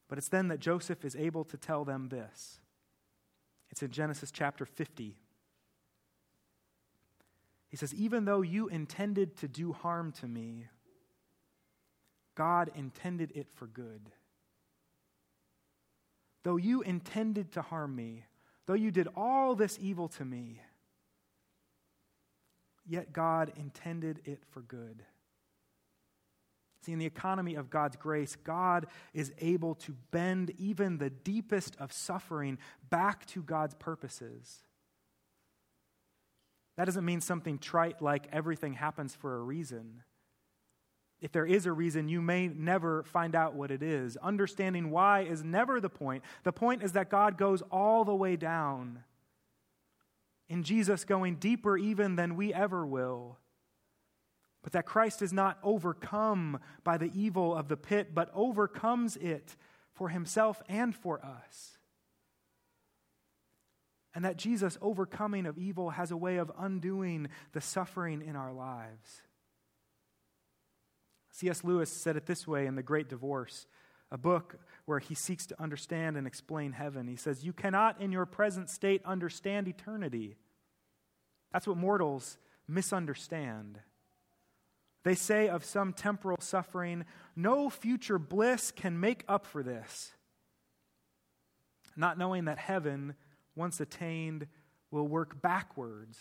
But 0.08 0.18
it's 0.18 0.28
then 0.28 0.48
that 0.48 0.60
Joseph 0.60 1.04
is 1.04 1.16
able 1.16 1.44
to 1.44 1.56
tell 1.56 1.84
them 1.84 2.08
this. 2.08 2.60
It's 3.70 3.82
in 3.82 3.90
Genesis 3.90 4.30
chapter 4.30 4.64
50. 4.64 5.16
He 7.68 7.76
says, 7.76 7.94
Even 7.94 8.24
though 8.24 8.42
you 8.42 8.68
intended 8.68 9.36
to 9.38 9.48
do 9.48 9.72
harm 9.72 10.12
to 10.20 10.26
me, 10.26 10.66
God 12.34 12.70
intended 12.74 13.32
it 13.34 13.48
for 13.54 13.66
good. 13.66 14.10
Though 16.42 16.56
you 16.56 16.82
intended 16.82 17.52
to 17.52 17.62
harm 17.62 17.94
me, 17.94 18.24
though 18.66 18.74
you 18.74 18.90
did 18.90 19.08
all 19.16 19.54
this 19.54 19.78
evil 19.80 20.08
to 20.08 20.24
me, 20.24 20.60
yet 22.90 23.12
God 23.12 23.52
intended 23.56 24.20
it 24.24 24.42
for 24.50 24.60
good. 24.62 25.04
See, 26.82 26.92
in 26.92 26.98
the 26.98 27.06
economy 27.06 27.54
of 27.54 27.70
God's 27.70 27.96
grace, 27.96 28.36
God 28.42 28.86
is 29.14 29.32
able 29.38 29.74
to 29.76 29.94
bend 30.10 30.52
even 30.58 30.98
the 30.98 31.10
deepest 31.10 31.76
of 31.78 31.92
suffering 31.92 32.58
back 32.88 33.26
to 33.26 33.42
God's 33.42 33.74
purposes. 33.74 34.60
That 36.76 36.86
doesn't 36.86 37.04
mean 37.04 37.20
something 37.20 37.58
trite 37.58 38.00
like 38.00 38.26
everything 38.32 38.72
happens 38.72 39.14
for 39.14 39.36
a 39.36 39.42
reason. 39.42 40.02
If 41.20 41.32
there 41.32 41.44
is 41.44 41.66
a 41.66 41.72
reason, 41.72 42.08
you 42.08 42.22
may 42.22 42.48
never 42.48 43.02
find 43.04 43.34
out 43.36 43.54
what 43.54 43.70
it 43.70 43.82
is. 43.82 44.16
Understanding 44.16 44.90
why 44.90 45.20
is 45.20 45.44
never 45.44 45.80
the 45.80 45.90
point. 45.90 46.24
The 46.44 46.52
point 46.52 46.82
is 46.82 46.92
that 46.92 47.10
God 47.10 47.36
goes 47.36 47.62
all 47.70 48.04
the 48.04 48.14
way 48.14 48.36
down 48.36 49.04
in 50.50 50.64
Jesus 50.64 51.04
going 51.04 51.36
deeper 51.36 51.78
even 51.78 52.16
than 52.16 52.36
we 52.36 52.52
ever 52.52 52.84
will. 52.84 53.38
But 54.62 54.72
that 54.72 54.84
Christ 54.84 55.22
is 55.22 55.32
not 55.32 55.58
overcome 55.62 56.58
by 56.84 56.98
the 56.98 57.10
evil 57.14 57.54
of 57.54 57.68
the 57.68 57.76
pit, 57.76 58.14
but 58.14 58.30
overcomes 58.34 59.16
it 59.16 59.56
for 59.94 60.08
himself 60.10 60.60
and 60.68 60.94
for 60.94 61.24
us. 61.24 61.78
And 64.12 64.24
that 64.24 64.36
Jesus' 64.36 64.76
overcoming 64.82 65.46
of 65.46 65.56
evil 65.56 65.90
has 65.90 66.10
a 66.10 66.16
way 66.16 66.36
of 66.36 66.50
undoing 66.58 67.28
the 67.52 67.60
suffering 67.60 68.20
in 68.20 68.34
our 68.34 68.52
lives. 68.52 69.22
C.S. 71.30 71.62
Lewis 71.62 71.90
said 71.90 72.16
it 72.16 72.26
this 72.26 72.46
way 72.46 72.66
in 72.66 72.74
The 72.74 72.82
Great 72.82 73.08
Divorce, 73.08 73.68
a 74.10 74.18
book 74.18 74.58
where 74.86 74.98
he 74.98 75.14
seeks 75.14 75.46
to 75.46 75.62
understand 75.62 76.16
and 76.16 76.26
explain 76.26 76.72
heaven. 76.72 77.06
He 77.06 77.16
says, 77.16 77.44
You 77.44 77.52
cannot 77.52 78.00
in 78.00 78.12
your 78.12 78.26
present 78.26 78.68
state 78.68 79.02
understand 79.04 79.68
eternity. 79.68 80.36
That's 81.52 81.66
what 81.66 81.76
mortals 81.76 82.38
misunderstand. 82.66 83.78
They 85.02 85.14
say 85.14 85.48
of 85.48 85.64
some 85.64 85.92
temporal 85.92 86.38
suffering, 86.40 87.04
no 87.34 87.70
future 87.70 88.18
bliss 88.18 88.70
can 88.70 89.00
make 89.00 89.24
up 89.28 89.46
for 89.46 89.62
this, 89.62 90.12
not 91.96 92.18
knowing 92.18 92.44
that 92.44 92.58
heaven, 92.58 93.14
once 93.56 93.80
attained, 93.80 94.46
will 94.90 95.08
work 95.08 95.40
backwards 95.40 96.18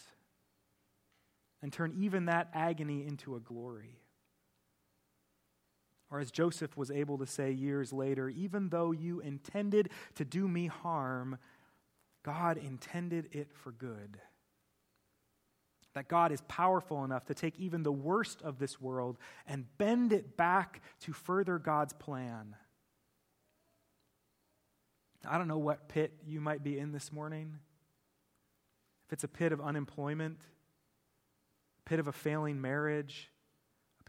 and 1.61 1.73
turn 1.73 1.93
even 1.97 2.25
that 2.25 2.49
agony 2.53 3.05
into 3.05 3.35
a 3.35 3.39
glory. 3.39 3.98
Or 6.11 6.19
as 6.19 6.31
Joseph 6.31 6.75
was 6.75 6.89
able 6.89 7.17
to 7.19 7.27
say 7.27 7.51
years 7.51 7.93
later, 7.93 8.29
even 8.29 8.69
though 8.69 8.91
you 8.91 9.19
intended 9.19 9.89
to 10.15 10.25
do 10.25 10.47
me 10.47 10.67
harm, 10.67 11.37
God 12.23 12.57
intended 12.57 13.29
it 13.31 13.51
for 13.53 13.71
good 13.71 14.19
that 15.93 16.07
God 16.07 16.31
is 16.31 16.41
powerful 16.47 17.03
enough 17.03 17.25
to 17.25 17.33
take 17.33 17.59
even 17.59 17.83
the 17.83 17.91
worst 17.91 18.41
of 18.41 18.59
this 18.59 18.79
world 18.79 19.17
and 19.47 19.65
bend 19.77 20.13
it 20.13 20.37
back 20.37 20.81
to 21.01 21.13
further 21.13 21.57
God's 21.57 21.93
plan. 21.93 22.55
I 25.27 25.37
don't 25.37 25.47
know 25.47 25.57
what 25.57 25.89
pit 25.89 26.13
you 26.25 26.39
might 26.39 26.63
be 26.63 26.79
in 26.79 26.91
this 26.91 27.11
morning. 27.11 27.55
If 29.07 29.13
it's 29.13 29.23
a 29.23 29.27
pit 29.27 29.51
of 29.51 29.59
unemployment, 29.59 30.39
pit 31.85 31.99
of 31.99 32.07
a 32.07 32.13
failing 32.13 32.61
marriage, 32.61 33.28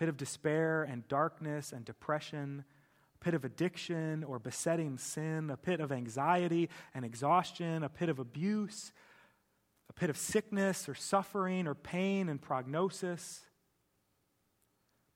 pit 0.01 0.09
of 0.09 0.17
despair 0.17 0.83
and 0.85 1.07
darkness 1.09 1.73
and 1.73 1.85
depression, 1.85 2.65
a 3.15 3.23
pit 3.23 3.35
of 3.35 3.45
addiction 3.45 4.25
or 4.25 4.39
besetting 4.39 4.97
sin, 4.97 5.51
a 5.51 5.59
pit 5.59 5.79
of 5.79 5.93
anxiety 5.93 6.71
and 6.95 7.05
exhaustion, 7.05 7.83
a 7.85 7.89
pit 7.91 8.09
of 8.09 8.19
abuse, 8.19 8.93
a 9.91 9.93
pit 9.93 10.09
of 10.09 10.17
sickness 10.17 10.89
or 10.89 10.95
suffering 10.95 11.67
or 11.67 11.75
pain 11.75 12.31
and 12.31 12.41
prognosis. 12.41 13.45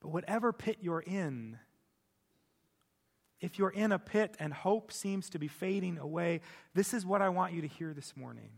But 0.01 0.11
whatever 0.11 0.53
pit 0.53 0.77
you're 0.83 1.01
in, 1.01 1.59
if 3.41 3.59
you're 3.59 3.71
in 3.71 3.91
a 3.91 3.99
pit 3.99 4.37
and 4.39 4.53
hope 4.53 4.93
seems 4.93 5.31
to 5.31 5.39
be 5.39 5.49
fading 5.49 5.97
away, 5.97 6.43
this 6.75 6.93
is 6.93 7.07
what 7.07 7.23
I 7.23 7.31
want 7.31 7.55
you 7.55 7.63
to 7.63 7.69
hear 7.69 7.95
this 7.95 8.15
morning. 8.19 8.51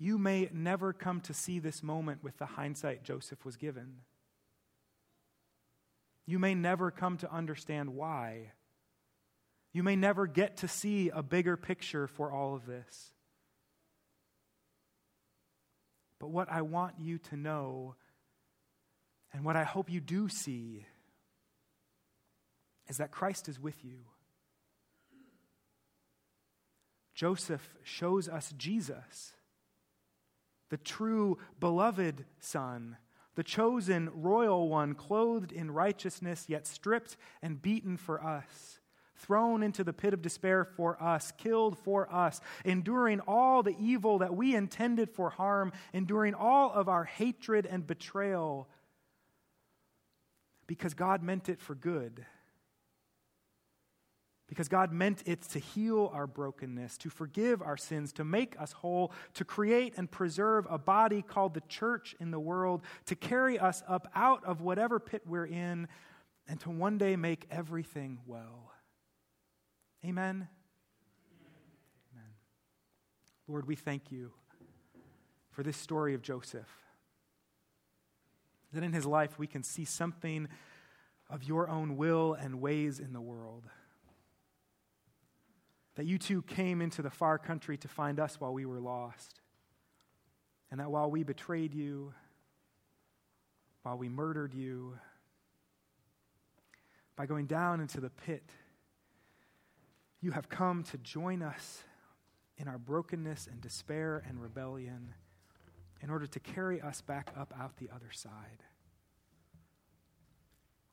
You 0.00 0.16
may 0.16 0.48
never 0.52 0.92
come 0.92 1.20
to 1.22 1.34
see 1.34 1.58
this 1.58 1.82
moment 1.82 2.22
with 2.22 2.38
the 2.38 2.46
hindsight 2.46 3.02
Joseph 3.02 3.44
was 3.44 3.56
given. 3.56 3.96
You 6.24 6.38
may 6.38 6.54
never 6.54 6.90
come 6.90 7.16
to 7.18 7.32
understand 7.32 7.94
why. 7.94 8.52
You 9.72 9.82
may 9.82 9.96
never 9.96 10.26
get 10.26 10.58
to 10.58 10.68
see 10.68 11.10
a 11.10 11.22
bigger 11.22 11.56
picture 11.56 12.06
for 12.06 12.30
all 12.30 12.54
of 12.54 12.64
this. 12.64 13.12
But 16.20 16.28
what 16.28 16.50
I 16.50 16.62
want 16.62 16.94
you 16.98 17.18
to 17.30 17.36
know, 17.36 17.94
and 19.32 19.44
what 19.44 19.56
I 19.56 19.64
hope 19.64 19.90
you 19.90 20.00
do 20.00 20.28
see, 20.28 20.86
is 22.88 22.98
that 22.98 23.10
Christ 23.10 23.48
is 23.48 23.60
with 23.60 23.84
you. 23.84 23.98
Joseph 27.14 27.68
shows 27.82 28.28
us 28.28 28.54
Jesus, 28.56 29.32
the 30.70 30.76
true 30.76 31.38
beloved 31.60 32.24
Son, 32.38 32.96
the 33.34 33.44
chosen 33.44 34.10
royal 34.12 34.68
one, 34.68 34.94
clothed 34.94 35.52
in 35.52 35.70
righteousness, 35.70 36.46
yet 36.48 36.66
stripped 36.66 37.16
and 37.42 37.62
beaten 37.62 37.96
for 37.96 38.22
us 38.22 38.78
thrown 39.18 39.62
into 39.62 39.84
the 39.84 39.92
pit 39.92 40.14
of 40.14 40.22
despair 40.22 40.64
for 40.64 41.00
us, 41.02 41.32
killed 41.36 41.76
for 41.78 42.12
us, 42.12 42.40
enduring 42.64 43.20
all 43.20 43.62
the 43.62 43.76
evil 43.78 44.18
that 44.18 44.34
we 44.34 44.54
intended 44.54 45.10
for 45.10 45.30
harm, 45.30 45.72
enduring 45.92 46.34
all 46.34 46.72
of 46.72 46.88
our 46.88 47.04
hatred 47.04 47.66
and 47.66 47.86
betrayal, 47.86 48.68
because 50.66 50.94
God 50.94 51.22
meant 51.22 51.48
it 51.48 51.60
for 51.60 51.74
good. 51.74 52.24
Because 54.48 54.68
God 54.68 54.92
meant 54.92 55.22
it 55.26 55.42
to 55.50 55.58
heal 55.58 56.10
our 56.14 56.26
brokenness, 56.26 56.96
to 56.98 57.10
forgive 57.10 57.60
our 57.60 57.76
sins, 57.76 58.12
to 58.14 58.24
make 58.24 58.58
us 58.58 58.72
whole, 58.72 59.12
to 59.34 59.44
create 59.44 59.94
and 59.98 60.10
preserve 60.10 60.66
a 60.70 60.78
body 60.78 61.20
called 61.20 61.52
the 61.52 61.60
church 61.68 62.16
in 62.18 62.30
the 62.30 62.40
world, 62.40 62.82
to 63.06 63.14
carry 63.14 63.58
us 63.58 63.82
up 63.86 64.10
out 64.14 64.42
of 64.44 64.62
whatever 64.62 64.98
pit 64.98 65.22
we're 65.26 65.46
in, 65.46 65.86
and 66.48 66.58
to 66.60 66.70
one 66.70 66.96
day 66.96 67.14
make 67.14 67.46
everything 67.50 68.20
well. 68.26 68.72
Amen? 70.02 70.48
Amen. 72.14 72.30
Lord, 73.46 73.66
we 73.66 73.76
thank 73.76 74.10
you 74.10 74.32
for 75.50 75.62
this 75.62 75.76
story 75.76 76.14
of 76.14 76.22
Joseph. 76.22 76.70
That 78.72 78.82
in 78.82 78.94
his 78.94 79.04
life 79.04 79.38
we 79.38 79.46
can 79.46 79.62
see 79.62 79.84
something 79.84 80.48
of 81.28 81.42
your 81.42 81.68
own 81.68 81.98
will 81.98 82.32
and 82.32 82.62
ways 82.62 82.98
in 82.98 83.12
the 83.12 83.20
world. 83.20 83.64
That 85.98 86.06
you 86.06 86.16
too 86.16 86.42
came 86.42 86.80
into 86.80 87.02
the 87.02 87.10
far 87.10 87.38
country 87.38 87.76
to 87.78 87.88
find 87.88 88.20
us 88.20 88.40
while 88.40 88.54
we 88.54 88.64
were 88.64 88.78
lost. 88.78 89.40
And 90.70 90.78
that 90.78 90.92
while 90.92 91.10
we 91.10 91.24
betrayed 91.24 91.74
you, 91.74 92.14
while 93.82 93.98
we 93.98 94.08
murdered 94.08 94.54
you, 94.54 94.96
by 97.16 97.26
going 97.26 97.46
down 97.46 97.80
into 97.80 98.00
the 98.00 98.10
pit, 98.10 98.48
you 100.20 100.30
have 100.30 100.48
come 100.48 100.84
to 100.84 100.98
join 100.98 101.42
us 101.42 101.82
in 102.58 102.68
our 102.68 102.78
brokenness 102.78 103.48
and 103.50 103.60
despair 103.60 104.22
and 104.28 104.40
rebellion 104.40 105.14
in 106.00 106.10
order 106.10 106.28
to 106.28 106.38
carry 106.38 106.80
us 106.80 107.00
back 107.00 107.32
up 107.36 107.52
out 107.58 107.76
the 107.78 107.90
other 107.92 108.12
side. 108.12 108.62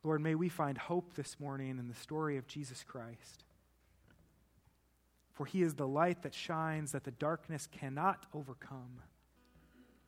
Lord, 0.02 0.20
may 0.20 0.34
we 0.34 0.48
find 0.48 0.76
hope 0.76 1.14
this 1.14 1.38
morning 1.38 1.78
in 1.78 1.86
the 1.86 1.94
story 1.94 2.38
of 2.38 2.48
Jesus 2.48 2.82
Christ. 2.82 3.44
For 5.36 5.44
he 5.46 5.62
is 5.62 5.74
the 5.74 5.86
light 5.86 6.22
that 6.22 6.34
shines 6.34 6.92
that 6.92 7.04
the 7.04 7.10
darkness 7.12 7.68
cannot 7.70 8.26
overcome. 8.34 9.02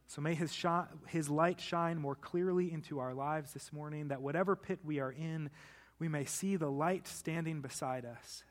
So 0.06 0.22
may 0.22 0.34
his, 0.34 0.54
sh- 0.54 0.64
his 1.06 1.28
light 1.28 1.60
shine 1.60 1.98
more 1.98 2.14
clearly 2.14 2.72
into 2.72 2.98
our 2.98 3.12
lives 3.12 3.52
this 3.52 3.70
morning, 3.70 4.08
that 4.08 4.22
whatever 4.22 4.56
pit 4.56 4.80
we 4.82 5.00
are 5.00 5.12
in, 5.12 5.50
we 5.98 6.08
may 6.08 6.24
see 6.24 6.56
the 6.56 6.70
light 6.70 7.06
standing 7.06 7.60
beside 7.60 8.06
us 8.06 8.42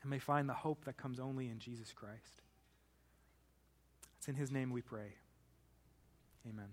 and 0.00 0.10
may 0.10 0.18
find 0.18 0.48
the 0.48 0.54
hope 0.54 0.86
that 0.86 0.96
comes 0.96 1.20
only 1.20 1.48
in 1.48 1.58
Jesus 1.58 1.92
Christ. 1.92 2.40
It's 4.16 4.28
in 4.28 4.36
his 4.36 4.50
name 4.50 4.70
we 4.70 4.80
pray. 4.80 5.16
Amen. 6.48 6.70